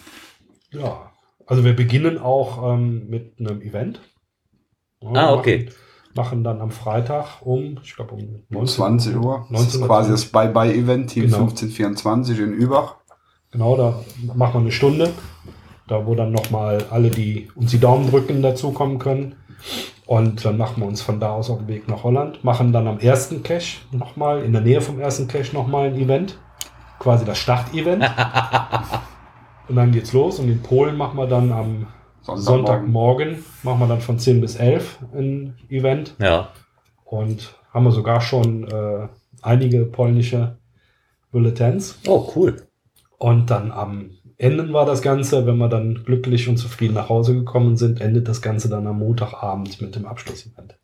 ja. 0.70 1.07
Also 1.46 1.64
wir 1.64 1.75
beginnen 1.75 2.16
auch 2.18 2.73
ähm, 2.75 3.09
mit 3.09 3.40
einem 3.40 3.61
Event. 3.61 4.01
Ja, 5.03 5.11
Ah, 5.31 5.35
okay. 5.35 5.64
Machen, 5.64 5.75
machen 6.14 6.44
dann 6.44 6.61
am 6.61 6.70
Freitag 6.70 7.42
um, 7.44 7.81
ich 7.83 7.96
glaube 7.96 8.14
um 8.14 8.44
Um 8.57 8.64
20 8.66 9.16
Uhr. 9.16 9.49
Das 9.51 9.61
19 9.62 9.81
ist 9.81 9.87
quasi 9.88 10.11
das 10.12 10.27
Bye-Bye-Event, 10.27 11.11
Team 11.11 11.25
Genau. 11.25 11.38
1524 11.38 12.38
in 12.38 12.53
Übach. 12.53 12.99
Genau, 13.51 13.77
da 13.77 14.05
machen 14.33 14.55
wir 14.55 14.61
eine 14.61 14.70
Stunde. 14.70 15.11
Da 15.88 16.07
wo 16.07 16.14
dann 16.14 16.31
nochmal 16.31 16.87
alle, 16.90 17.11
die 17.11 17.49
uns 17.57 17.73
die 17.73 17.81
Daumen 17.81 18.09
drücken, 18.09 18.42
dazukommen 18.42 19.01
können. 19.01 19.35
Und 20.11 20.44
dann 20.44 20.57
machen 20.57 20.83
wir 20.83 20.88
uns 20.88 21.03
von 21.03 21.20
da 21.20 21.31
aus 21.31 21.51
auf 21.51 21.59
den 21.59 21.68
Weg 21.68 21.87
nach 21.87 22.03
Holland. 22.03 22.42
Machen 22.42 22.73
dann 22.73 22.88
am 22.88 22.99
ersten 22.99 23.44
Cache 23.44 23.83
nochmal, 23.92 24.42
in 24.42 24.53
der 24.53 24.61
Nähe 24.61 24.81
vom 24.81 24.99
ersten 24.99 25.29
Cache 25.29 25.55
nochmal 25.55 25.87
ein 25.87 25.94
Event. 25.94 26.37
Quasi 26.99 27.25
das 27.25 27.38
Start-Event. 27.38 28.03
und 29.68 29.77
dann 29.77 29.92
geht's 29.92 30.12
los. 30.12 30.40
Und 30.40 30.49
in 30.49 30.61
Polen 30.62 30.96
machen 30.96 31.16
wir 31.16 31.29
dann 31.29 31.53
am 31.53 31.87
Sonntagmorgen. 32.23 32.42
Sonntagmorgen, 32.42 33.44
machen 33.62 33.79
wir 33.79 33.87
dann 33.87 34.01
von 34.01 34.18
10 34.18 34.40
bis 34.40 34.57
11 34.57 34.99
ein 35.14 35.57
Event. 35.68 36.16
Ja. 36.18 36.49
Und 37.05 37.55
haben 37.73 37.85
wir 37.85 37.92
sogar 37.92 38.20
schon 38.20 38.66
äh, 38.66 39.07
einige 39.42 39.85
polnische 39.85 40.59
Bulletins. 41.31 42.01
Oh, 42.09 42.33
cool. 42.35 42.66
Und 43.16 43.49
dann 43.49 43.70
am 43.70 44.11
Ende 44.40 44.72
war 44.72 44.87
das 44.87 45.03
Ganze, 45.03 45.44
wenn 45.46 45.59
wir 45.59 45.68
dann 45.68 46.03
glücklich 46.03 46.48
und 46.48 46.57
zufrieden 46.57 46.94
nach 46.94 47.11
Hause 47.11 47.35
gekommen 47.35 47.76
sind, 47.76 48.00
endet 48.00 48.26
das 48.26 48.40
Ganze 48.40 48.70
dann 48.70 48.87
am 48.87 48.98
Montagabend 48.98 49.83
mit 49.83 49.94
dem 49.94 50.07
Abschlussevent. 50.07 50.79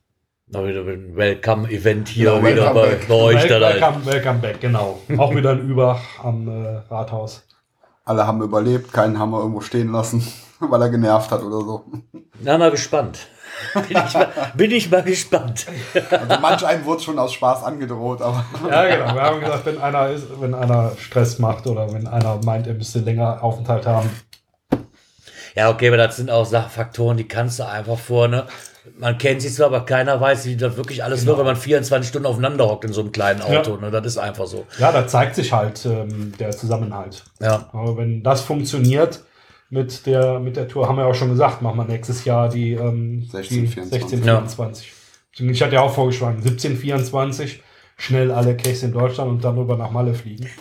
Noch 0.48 0.66
wieder 0.66 0.82
ein 0.82 1.16
Welcome-Event 1.16 2.08
hier 2.08 2.32
Genau, 2.32 2.46
wieder 2.46 2.74
welcome 2.74 2.74
bei, 2.74 2.88
back. 2.90 3.08
bei 3.08 3.14
euch. 3.14 3.48
Wel 3.48 3.64
halt. 3.64 3.80
welcome, 3.80 4.04
welcome 4.04 4.38
back, 4.40 4.60
genau. 4.60 5.00
Auch 5.16 5.34
wieder 5.34 5.52
in 5.52 5.70
Übach 5.70 6.02
am 6.22 6.46
äh, 6.48 6.76
Rathaus. 6.90 7.46
Alle 8.04 8.26
haben 8.26 8.42
überlebt, 8.42 8.92
keinen 8.92 9.18
haben 9.18 9.30
wir 9.30 9.40
irgendwo 9.40 9.62
stehen 9.62 9.90
lassen, 9.90 10.22
weil 10.60 10.82
er 10.82 10.90
genervt 10.90 11.30
hat 11.30 11.42
oder 11.42 11.60
so. 11.60 11.84
Na, 12.42 12.58
mal 12.58 12.70
gespannt. 12.70 13.26
Bin 13.74 13.82
ich 14.06 14.14
mal, 14.14 14.28
bin 14.54 14.70
ich 14.70 14.90
mal 14.90 15.02
gespannt. 15.02 15.66
Also 16.10 16.40
manch 16.40 16.64
einem 16.66 16.84
wurde 16.84 17.02
schon 17.02 17.18
aus 17.18 17.32
Spaß 17.32 17.64
angedroht, 17.64 18.20
aber 18.22 18.44
Ja, 18.70 18.86
genau. 18.86 19.14
Wir 19.14 19.22
haben 19.22 19.40
gesagt, 19.40 19.66
wenn 19.66 19.78
einer, 19.80 20.08
ist, 20.10 20.26
wenn 20.40 20.54
einer 20.54 20.92
Stress 20.98 21.38
macht 21.38 21.66
oder 21.66 21.92
wenn 21.92 22.06
einer 22.06 22.38
meint, 22.44 22.66
er 22.66 22.74
müsste 22.74 22.98
länger 23.00 23.42
Aufenthalt 23.42 23.86
haben, 23.86 24.10
Ja, 25.54 25.70
okay, 25.70 25.88
aber 25.88 25.96
das 25.96 26.16
sind 26.16 26.30
auch 26.30 26.44
Sach- 26.44 26.68
Faktoren, 26.70 27.16
die 27.16 27.26
kannst 27.28 27.58
du 27.58 27.66
einfach 27.66 27.98
vorne. 27.98 28.44
Man 28.98 29.18
kennt 29.18 29.42
sie 29.42 29.50
zwar, 29.50 29.66
aber 29.66 29.84
keiner 29.84 30.20
weiß, 30.20 30.44
wie 30.46 30.56
das 30.56 30.76
wirklich 30.76 31.02
alles 31.02 31.26
wird, 31.26 31.38
wenn 31.38 31.44
man 31.44 31.56
24 31.56 32.08
Stunden 32.08 32.26
aufeinander 32.26 32.68
hockt 32.68 32.84
in 32.84 32.92
so 32.92 33.00
einem 33.00 33.10
kleinen 33.10 33.42
Auto. 33.42 33.74
Ja. 33.74 33.80
Ne? 33.80 33.90
Das 33.90 34.06
ist 34.06 34.18
einfach 34.18 34.46
so. 34.46 34.64
ja, 34.78 34.92
da 34.92 35.08
zeigt 35.08 35.34
sich 35.34 35.52
halt 35.52 35.84
ähm, 35.86 36.32
der 36.38 36.50
Zusammenhalt. 36.52 37.24
Ja. 37.40 37.68
Aber 37.72 37.96
wenn 37.96 38.22
das 38.22 38.42
funktioniert 38.42 39.20
mit 39.70 40.06
der, 40.06 40.38
mit 40.38 40.56
der 40.56 40.68
Tour, 40.68 40.88
haben 40.88 40.96
wir 40.96 41.02
ja 41.02 41.10
auch 41.10 41.14
schon 41.14 41.30
gesagt, 41.30 41.62
machen 41.62 41.78
wir 41.78 41.84
nächstes 41.84 42.24
Jahr 42.24 42.48
die, 42.48 42.72
ähm, 42.72 43.24
16, 43.30 43.60
die 43.62 43.66
24. 43.66 44.00
16, 44.00 44.22
24. 44.22 44.92
Ich 45.38 45.62
hatte 45.62 45.74
ja 45.74 45.82
auch 45.82 45.92
vorgeschlagen, 45.92 46.40
17, 46.40 46.76
24, 46.76 47.62
schnell 47.96 48.30
alle 48.30 48.56
Caches 48.56 48.82
in 48.82 48.92
Deutschland 48.92 49.30
und 49.30 49.42
dann 49.44 49.56
rüber 49.56 49.76
nach 49.76 49.90
Malle 49.90 50.14
fliegen. 50.14 50.48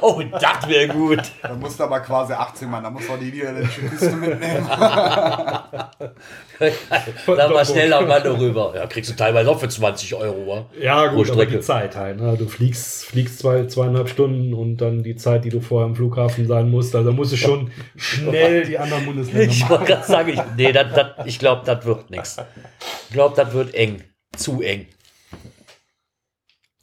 Oh, 0.00 0.20
das 0.22 0.68
wäre 0.68 0.88
gut. 0.88 1.20
da 1.42 1.54
musste 1.54 1.84
aber 1.84 2.00
quasi 2.00 2.32
18 2.32 2.68
Mann, 2.70 2.82
da 2.84 2.90
muss 2.90 3.08
man 3.08 3.18
die 3.18 3.30
niederländische 3.32 3.80
Küste 3.82 4.12
mitnehmen. 4.12 4.68
Dann 7.26 7.52
mal 7.52 7.64
schnell 7.64 7.92
am 7.92 8.06
Mann 8.06 8.22
rüber. 8.22 8.72
Ja, 8.76 8.86
kriegst 8.86 9.10
du 9.10 9.16
teilweise 9.16 9.50
auch 9.50 9.58
für 9.58 9.68
20 9.68 10.14
Euro. 10.14 10.46
Wa? 10.46 10.66
Ja, 10.80 11.06
gut, 11.08 11.30
aber 11.30 11.46
die 11.46 11.60
Zeit 11.60 11.96
halt. 11.96 12.20
Ne? 12.20 12.36
Du 12.36 12.46
fliegst, 12.48 13.06
fliegst 13.06 13.38
zwei, 13.38 13.66
zweieinhalb 13.66 14.08
Stunden 14.08 14.54
und 14.54 14.76
dann 14.78 15.02
die 15.02 15.16
Zeit, 15.16 15.44
die 15.44 15.50
du 15.50 15.60
vorher 15.60 15.86
am 15.86 15.94
Flughafen 15.96 16.46
sein 16.46 16.70
musst. 16.70 16.94
Also 16.94 17.12
musst 17.12 17.32
du 17.32 17.36
schon 17.36 17.70
schnell 17.96 18.64
die 18.66 18.78
anderen 18.78 19.06
Bundesländer 19.06 19.50
Ich 19.50 19.60
machen. 19.62 19.70
wollte 19.70 19.84
gerade 19.92 20.06
sagen, 20.06 20.28
ich, 20.30 20.40
nee, 20.56 20.72
das, 20.72 20.92
das, 20.92 21.06
ich 21.26 21.38
glaube, 21.38 21.62
das 21.64 21.84
wird 21.84 22.10
nichts. 22.10 22.36
Ich 23.08 23.14
glaube, 23.14 23.34
das 23.36 23.52
wird 23.52 23.74
eng. 23.74 24.02
Zu 24.36 24.60
eng. 24.62 24.86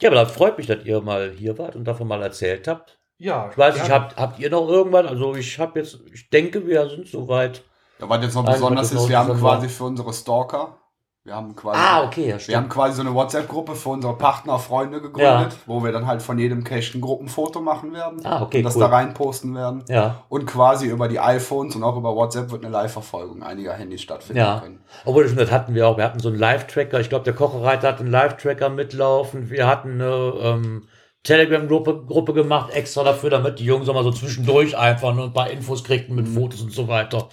Ja, 0.02 0.10
aber 0.10 0.22
das 0.22 0.32
freut 0.32 0.58
mich, 0.58 0.68
dass 0.68 0.84
ihr 0.84 1.02
mal 1.02 1.32
hier 1.32 1.58
wart 1.58 1.76
und 1.76 1.86
davon 1.86 2.08
mal 2.08 2.22
erzählt 2.22 2.68
habt. 2.68 3.00
Ja, 3.18 3.50
Ich 3.50 3.58
weiß 3.58 3.76
nicht, 3.76 3.90
habt, 3.90 4.18
habt 4.18 4.40
ihr 4.40 4.50
noch 4.50 4.68
irgendwann? 4.68 5.08
Also 5.08 5.36
ich 5.36 5.58
habe 5.58 5.80
jetzt, 5.80 6.00
ich 6.12 6.30
denke, 6.30 6.68
wir 6.68 6.90
sind 6.90 7.08
soweit. 7.08 7.64
Ja, 8.00 8.10
was 8.10 8.22
jetzt 8.24 8.36
noch 8.36 8.46
besonders 8.46 8.92
ist, 8.92 8.96
noch 8.96 9.10
wir 9.10 9.18
haben 9.18 9.40
quasi 9.40 9.70
für 9.70 9.86
unsere 9.86 10.14
Stalker, 10.14 10.78
wir 11.26 11.36
haben 11.36 11.56
quasi, 11.56 11.80
Ah, 11.82 12.04
okay, 12.06 12.30
ja, 12.30 12.38
wir 12.48 12.56
haben 12.56 12.70
quasi 12.70 12.96
so 12.96 13.02
eine 13.02 13.14
WhatsApp-Gruppe 13.14 13.74
für 13.76 13.90
unsere 13.90 14.16
Partner, 14.16 14.60
Freunde 14.60 15.02
gegründet, 15.02 15.54
Ja. 15.54 15.58
wo 15.66 15.84
wir 15.84 15.92
dann 15.92 16.06
halt 16.06 16.22
von 16.22 16.38
jedem 16.38 16.64
Cache 16.64 16.98
ein 16.98 17.02
Gruppenfoto 17.02 17.62
machen 17.62 17.94
werden 17.94 18.24
Ah, 18.24 18.44
okay, 18.44 18.60
und 18.60 18.64
das 18.66 18.76
cool. 18.76 18.82
da 18.82 18.88
rein 18.90 19.14
posten 19.16 19.56
werden. 19.56 19.84
Ja. 19.90 20.24
Und 20.30 20.46
quasi 20.46 20.86
über 20.88 21.08
die 21.08 21.20
iPhones 21.20 21.76
und 21.76 21.84
auch 21.84 21.98
über 21.98 22.16
WhatsApp 22.16 22.52
wird 22.52 22.64
eine 22.64 22.72
Live-Verfolgung 22.72 23.42
einiger 23.44 23.74
Handys 23.74 24.02
stattfinden 24.04 24.38
Ja. 24.40 24.60
können. 24.60 24.80
Obwohl, 25.04 25.28
das 25.28 25.52
hatten 25.52 25.74
wir 25.74 25.88
auch. 25.88 25.98
Wir 25.98 26.04
hatten 26.04 26.20
so 26.20 26.30
einen 26.30 26.38
Live-Tracker. 26.38 27.00
Ich 27.00 27.10
glaube, 27.10 27.26
der 27.26 27.34
Kochereiter 27.34 27.88
hat 27.88 28.00
einen 28.00 28.12
Live-Tracker 28.12 28.70
mitlaufen. 28.70 29.50
Wir 29.50 29.66
hatten 29.68 29.94
eine 30.00 30.34
ähm, 30.42 30.84
Telegram-Gruppe 31.24 32.04
Gruppe 32.06 32.34
gemacht, 32.34 32.70
extra 32.72 33.04
dafür, 33.04 33.32
damit 33.32 33.58
die 33.58 33.66
Jungs 33.66 33.90
auch 33.90 33.96
mal 33.96 34.04
so 34.04 34.12
zwischendurch 34.12 34.78
einfach 34.78 35.16
nur 35.16 35.26
ein 35.26 35.34
paar 35.34 35.50
Infos 35.50 35.84
kriegten 35.84 36.14
mit 36.16 36.28
Fotos 36.28 36.62
und 36.62 36.72
so 36.72 36.88
weiter. 36.88 37.30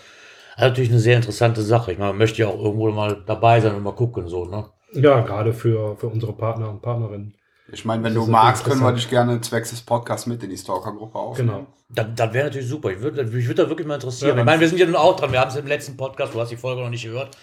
Also 0.56 0.68
natürlich 0.68 0.90
eine 0.90 1.00
sehr 1.00 1.16
interessante 1.16 1.62
Sache. 1.62 1.92
Ich 1.92 1.98
meine, 1.98 2.10
man 2.10 2.18
möchte 2.18 2.42
ja 2.42 2.48
auch 2.48 2.62
irgendwo 2.62 2.90
mal 2.90 3.22
dabei 3.26 3.60
sein 3.60 3.74
und 3.74 3.82
mal 3.82 3.94
gucken, 3.94 4.28
so, 4.28 4.44
ne? 4.44 4.66
Ja, 4.94 5.20
gerade 5.20 5.52
für, 5.52 5.96
für 5.96 6.08
unsere 6.08 6.32
Partner 6.34 6.68
und 6.68 6.82
Partnerinnen. 6.82 7.34
Ich 7.72 7.84
meine, 7.84 8.02
wenn 8.02 8.14
Das 8.14 8.24
du 8.24 8.30
magst, 8.30 8.64
können 8.64 8.82
wir 8.82 8.92
dich 8.92 9.08
gerne 9.08 9.40
zwecks 9.40 9.70
des 9.70 9.80
Podcasts 9.80 10.26
mit 10.26 10.42
in 10.42 10.50
die 10.50 10.58
Stalker-Gruppe 10.58 11.18
aufnehmen. 11.18 11.48
Genau. 11.48 11.66
Das, 11.88 12.06
das 12.14 12.32
wäre 12.34 12.46
natürlich 12.46 12.68
super. 12.68 12.90
Ich 12.90 13.00
würde 13.00 13.22
ich 13.22 13.48
würd 13.48 13.58
da 13.58 13.68
wirklich 13.68 13.86
mal 13.86 13.94
interessieren. 13.94 14.36
Ja, 14.36 14.42
ich 14.42 14.44
meine, 14.44 14.60
wir 14.60 14.68
sind 14.68 14.78
ja 14.78 14.86
nun 14.86 14.96
auch 14.96 15.16
dran. 15.16 15.32
Wir 15.32 15.40
haben 15.40 15.48
es 15.48 15.56
im 15.56 15.66
letzten 15.66 15.96
Podcast, 15.96 16.34
du 16.34 16.40
hast 16.40 16.50
die 16.50 16.56
Folge 16.56 16.82
noch 16.82 16.90
nicht 16.90 17.04
gehört, 17.04 17.36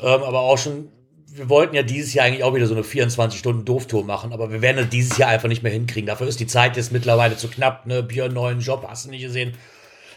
ähm, 0.00 0.22
aber 0.22 0.40
auch 0.40 0.58
schon 0.58 0.90
wir 1.36 1.48
wollten 1.48 1.74
ja 1.74 1.82
dieses 1.82 2.14
Jahr 2.14 2.26
eigentlich 2.26 2.44
auch 2.44 2.54
wieder 2.54 2.66
so 2.66 2.74
eine 2.74 2.82
24-Stunden-Doof-Tour 2.82 4.04
machen, 4.04 4.32
aber 4.32 4.50
wir 4.50 4.62
werden 4.62 4.78
es 4.84 4.88
dieses 4.88 5.18
Jahr 5.18 5.28
einfach 5.28 5.48
nicht 5.48 5.62
mehr 5.62 5.72
hinkriegen. 5.72 6.06
Dafür 6.06 6.26
ist 6.26 6.40
die 6.40 6.46
Zeit 6.46 6.76
jetzt 6.76 6.92
mittlerweile 6.92 7.36
zu 7.36 7.48
knapp. 7.48 7.86
Ne? 7.86 8.02
Björn, 8.02 8.32
neuen 8.32 8.60
Job, 8.60 8.86
hast 8.88 9.04
du 9.04 9.10
nicht 9.10 9.22
gesehen. 9.22 9.54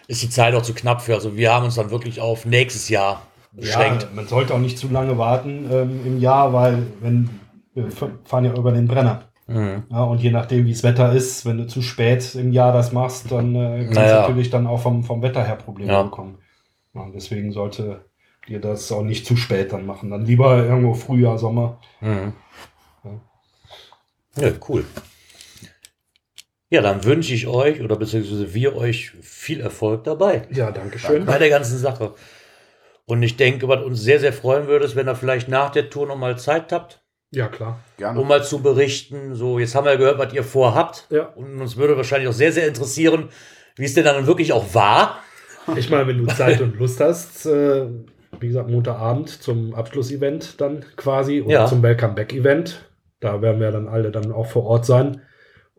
Ist 0.09 0.23
die 0.23 0.29
Zeit 0.31 0.55
auch 0.55 0.63
zu 0.63 0.73
knapp 0.73 1.01
für. 1.03 1.13
Also 1.13 1.37
wir 1.37 1.53
haben 1.53 1.65
uns 1.65 1.75
dann 1.75 1.91
wirklich 1.91 2.19
auf 2.19 2.43
nächstes 2.45 2.89
Jahr 2.89 3.21
beschränkt. 3.51 4.01
Ja, 4.01 4.09
man 4.15 4.27
sollte 4.27 4.55
auch 4.55 4.59
nicht 4.59 4.79
zu 4.79 4.89
lange 4.89 5.19
warten 5.19 5.69
ähm, 5.71 6.01
im 6.03 6.19
Jahr, 6.19 6.51
weil 6.51 6.81
wenn 6.99 7.29
wir 7.75 7.89
fahren 8.25 8.45
ja 8.45 8.55
über 8.55 8.71
den 8.71 8.87
Brenner. 8.87 9.25
Mhm. 9.45 9.83
Ja, 9.91 10.03
und 10.05 10.19
je 10.23 10.31
nachdem, 10.31 10.65
wie 10.65 10.71
das 10.71 10.81
Wetter 10.81 11.13
ist, 11.13 11.45
wenn 11.45 11.59
du 11.59 11.67
zu 11.67 11.83
spät 11.83 12.33
im 12.33 12.51
Jahr 12.51 12.73
das 12.73 12.91
machst, 12.91 13.31
dann 13.31 13.53
äh, 13.53 13.83
kannst 13.83 13.95
Naja. 13.99 14.15
du 14.15 14.21
natürlich 14.21 14.49
dann 14.49 14.65
auch 14.65 14.79
vom, 14.81 15.03
vom 15.03 15.21
Wetter 15.21 15.43
her 15.43 15.57
Probleme 15.57 15.91
Ja. 15.93 16.01
bekommen. 16.01 16.39
Ja, 16.95 17.05
deswegen 17.13 17.51
sollte 17.51 18.05
ihr 18.47 18.59
das 18.59 18.91
auch 18.91 19.03
nicht 19.03 19.27
zu 19.27 19.35
spät 19.37 19.71
dann 19.73 19.85
machen. 19.85 20.09
Dann 20.09 20.25
lieber 20.25 20.57
irgendwo 20.57 20.95
Frühjahr, 20.95 21.37
Sommer. 21.37 21.77
Mhm. 22.01 22.33
Ja, 24.37 24.49
cool. 24.67 24.85
Ja, 26.71 26.82
dann 26.82 27.03
wünsche 27.03 27.34
ich 27.34 27.47
euch 27.47 27.82
oder 27.82 27.95
beziehungsweise 27.95 28.53
wir 28.53 28.75
euch 28.75 29.12
viel 29.21 29.60
Erfolg 29.60 30.03
dabei 30.03 30.43
Ja, 30.51 30.71
danke 30.71 30.99
schön. 30.99 31.25
bei 31.25 31.38
der 31.39 31.49
ganzen 31.49 31.77
Sache. 31.77 32.13
Und 33.05 33.23
ich 33.23 33.38
denke, 33.38 33.67
was 33.67 33.84
uns 33.84 34.01
sehr, 34.01 34.19
sehr 34.19 34.34
freuen 34.34 34.67
würde, 34.67 34.86
ist, 34.86 34.95
wenn 34.95 35.08
ihr 35.08 35.15
vielleicht 35.15 35.47
nach 35.49 35.71
der 35.71 35.89
Tour 35.89 36.05
nochmal 36.05 36.38
Zeit 36.38 36.71
habt, 36.71 37.01
Ja, 37.32 37.47
klar. 37.47 37.79
Gerne. 37.97 38.19
um 38.19 38.27
mal 38.27 38.43
zu 38.43 38.62
berichten. 38.62 39.34
So, 39.34 39.58
jetzt 39.58 39.73
haben 39.73 39.86
wir 39.86 39.97
gehört, 39.97 40.19
was 40.19 40.32
ihr 40.34 40.43
vorhabt. 40.43 41.08
Ja. 41.10 41.23
Und 41.36 41.60
uns 41.60 41.75
würde 41.75 41.97
wahrscheinlich 41.97 42.29
auch 42.29 42.34
sehr, 42.34 42.51
sehr 42.51 42.67
interessieren, 42.67 43.29
wie 43.75 43.86
es 43.86 43.95
denn 43.95 44.05
dann 44.05 44.27
wirklich 44.27 44.53
auch 44.53 44.75
war. 44.75 45.23
Ich 45.75 45.89
meine, 45.89 46.05
wenn 46.08 46.19
du 46.19 46.27
Zeit 46.27 46.62
und 46.62 46.77
Lust 46.77 46.99
hast, 46.99 47.45
äh, 47.47 47.88
wie 48.39 48.47
gesagt, 48.47 48.69
Montagabend 48.69 49.29
zum 49.29 49.73
Abschlussevent 49.73 50.62
dann 50.62 50.86
quasi 50.95 51.41
oder 51.41 51.51
Ja. 51.53 51.65
zum 51.65 51.82
Welcome 51.82 52.13
Back 52.13 52.32
Event. 52.34 52.86
Da 53.19 53.41
werden 53.41 53.60
wir 53.60 53.71
dann 53.71 53.88
alle 53.88 54.12
dann 54.12 54.32
auch 54.32 54.45
vor 54.47 54.65
Ort 54.65 54.86
sein. 54.86 55.21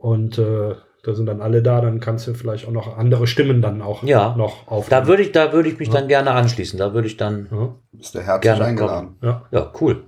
Und 0.01 0.39
äh, 0.39 0.75
da 1.05 1.15
sind 1.15 1.27
dann 1.27 1.41
alle 1.43 1.63
da, 1.63 1.81
dann 1.83 2.01
kannst 2.01 2.27
du 2.27 2.33
vielleicht 2.35 2.67
auch 2.67 2.73
noch 2.73 2.97
andere 2.97 3.27
Stimmen 3.27 3.61
dann 3.63 3.83
auch 3.83 4.03
Ja. 4.03 4.35
noch 4.37 4.67
aufnehmen. 4.67 5.03
Da 5.03 5.07
würde 5.07 5.23
ich, 5.23 5.33
da 5.33 5.53
würde 5.53 5.69
ich 5.69 5.79
mich 5.79 5.91
dann 5.91 6.09
gerne 6.09 6.31
anschließen. 6.33 6.79
Da 6.79 6.95
würde 6.95 7.07
ich 7.07 7.17
dann, 7.19 7.49
ja. 7.51 7.75
Bist 7.93 8.15
du 8.15 8.21
herzlich 8.21 8.41
Gerne 8.43 8.65
eingeladen. 8.65 9.17
ja. 9.23 9.43
ja, 9.51 9.71
cool. 9.81 10.05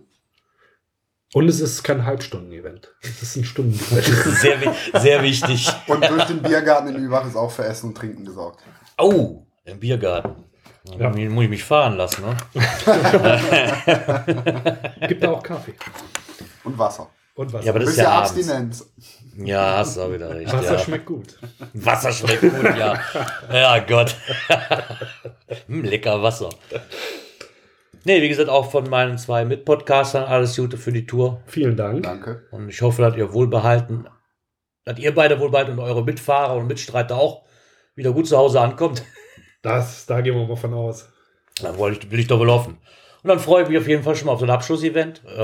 Und 1.35 1.48
es 1.48 1.61
ist 1.61 1.83
kein 1.83 2.05
Halbstunden-Event. 2.05 2.94
Es 3.02 3.22
ist 3.22 3.37
ein 3.37 3.44
Stunden-Event. 3.44 4.05
Sehr, 4.05 4.59
sehr 5.00 5.22
wichtig. 5.22 5.66
Und 5.88 6.07
durch 6.07 6.24
den 6.24 6.42
Biergarten 6.42 6.88
in 6.94 7.02
Übach 7.02 7.26
ist 7.26 7.37
auch 7.37 7.50
für 7.50 7.64
Essen 7.64 7.88
und 7.90 7.96
Trinken 7.96 8.24
gesorgt. 8.26 8.61
Oh, 8.98 9.46
im 9.64 9.81
Biergarten. 9.81 10.44
Ja. 10.98 11.11
Ja. 11.14 11.31
Muss 11.31 11.44
ich 11.44 11.50
mich 11.50 11.64
fahren 11.64 11.96
lassen, 11.96 12.22
ne? 12.26 12.37
Gibt 15.09 15.22
da 15.22 15.31
auch 15.33 15.42
Kaffee. 15.42 15.74
Und 16.64 16.78
Wasser. 16.78 17.09
Und 17.35 17.53
Wasser. 17.53 17.64
Ja, 17.64 17.73
aber 17.73 17.81
das 17.81 17.90
ist 17.90 17.97
ja 17.97 18.05
ja. 18.05 18.18
Abstinenz. 18.21 18.92
Ja, 19.37 19.79
hast 19.79 19.97
du 19.97 20.03
auch 20.03 20.12
wieder 20.12 20.35
recht. 20.35 20.53
Wasser 20.53 20.75
ja. 20.75 20.79
schmeckt 20.79 21.07
gut. 21.07 21.38
Wasser 21.73 22.12
schmeckt 22.12 22.42
gut, 22.42 22.77
ja. 22.77 23.01
Ja, 23.51 23.79
Gott. 23.79 24.14
hm, 25.66 25.85
lecker 25.85 26.23
Wasser. 26.23 26.51
Nee, 28.05 28.21
wie 28.21 28.29
gesagt, 28.29 28.51
auch 28.51 28.71
von 28.71 28.90
meinen 28.90 29.16
zwei 29.16 29.45
Mitpodcastern 29.45 30.25
alles 30.25 30.57
Gute 30.57 30.77
für 30.77 30.92
die 30.92 31.07
Tour. 31.07 31.40
Vielen 31.47 31.77
Dank. 31.77 32.03
Danke. 32.03 32.47
Und 32.51 32.68
ich 32.68 32.83
hoffe, 32.83 33.01
dass 33.01 33.16
ihr 33.16 33.33
wohlbehalten, 33.33 34.09
dass 34.85 34.99
ihr 34.99 35.14
beide 35.14 35.40
wohlbehalten 35.40 35.73
und 35.73 35.79
eure 35.79 36.05
Mitfahrer 36.05 36.57
und 36.57 36.66
Mitstreiter 36.66 37.16
auch 37.16 37.45
wieder 37.95 38.12
gut 38.12 38.27
zu 38.27 38.37
Hause 38.37 38.61
ankommt. 38.61 39.05
Das, 39.62 40.07
da 40.07 40.21
gehen 40.21 40.35
wir 40.35 40.47
mal 40.47 40.57
von 40.57 40.75
aus. 40.75 41.09
Da 41.61 41.79
wollte 41.79 42.07
ich, 42.07 42.11
will 42.11 42.18
ich 42.18 42.27
doch 42.27 42.40
wohl 42.40 42.51
hoffen. 42.51 42.79
Und 43.22 43.28
dann 43.28 43.38
freue 43.38 43.62
ich 43.62 43.68
mich 43.68 43.78
auf 43.78 43.87
jeden 43.87 44.02
Fall 44.02 44.16
schon 44.16 44.26
mal 44.26 44.32
auf 44.32 44.40
so 44.40 44.46
ein 44.46 44.50
Abschlussevent. 44.50 45.22
Äh, 45.24 45.42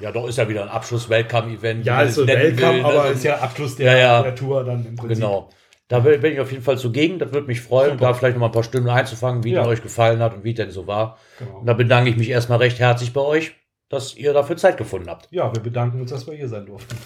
ja, 0.00 0.12
doch 0.12 0.28
ist 0.28 0.38
ja 0.38 0.48
wieder 0.48 0.62
ein 0.62 0.68
Abschluss-Welcome-Event. 0.68 1.84
Ja, 1.84 2.02
ist 2.02 2.14
so 2.14 2.26
Welcome, 2.26 2.72
will, 2.74 2.82
ne? 2.82 2.84
aber 2.84 3.10
ist 3.10 3.24
ja 3.24 3.36
Abschluss 3.38 3.74
der, 3.76 3.92
Ja, 3.92 3.98
ja. 3.98 4.22
der 4.22 4.34
Tour 4.36 4.62
dann 4.64 4.86
im 4.86 4.94
Prinzip. 4.94 5.16
Genau. 5.16 5.48
Da 5.88 6.00
bin 6.00 6.24
ich 6.24 6.40
auf 6.40 6.50
jeden 6.50 6.62
Fall 6.64 6.78
zugegen. 6.78 7.18
Das 7.18 7.32
würde 7.32 7.46
mich 7.46 7.60
freuen, 7.60 7.92
Super. 7.92 8.06
da 8.06 8.14
vielleicht 8.14 8.34
noch 8.36 8.40
mal 8.40 8.46
ein 8.46 8.52
paar 8.52 8.62
Stimmen 8.64 8.88
einzufangen, 8.88 9.44
wie 9.44 9.52
Ja. 9.52 9.62
es 9.62 9.68
euch 9.68 9.82
gefallen 9.82 10.20
hat 10.20 10.34
und 10.34 10.44
wie 10.44 10.50
es 10.50 10.56
denn 10.56 10.70
so 10.70 10.86
war. 10.86 11.18
Genau. 11.38 11.58
Und 11.58 11.66
da 11.66 11.74
bedanke 11.74 12.10
ich 12.10 12.16
mich 12.16 12.30
erstmal 12.30 12.58
recht 12.58 12.78
herzlich 12.78 13.12
bei 13.12 13.20
euch, 13.20 13.54
dass 13.88 14.16
ihr 14.16 14.32
dafür 14.32 14.56
Zeit 14.56 14.76
gefunden 14.78 15.08
habt. 15.08 15.28
Ja, 15.30 15.52
wir 15.54 15.60
bedanken 15.62 16.00
uns, 16.00 16.10
dass 16.10 16.26
wir 16.26 16.34
hier 16.34 16.48
sein 16.48 16.66
durften. 16.66 16.96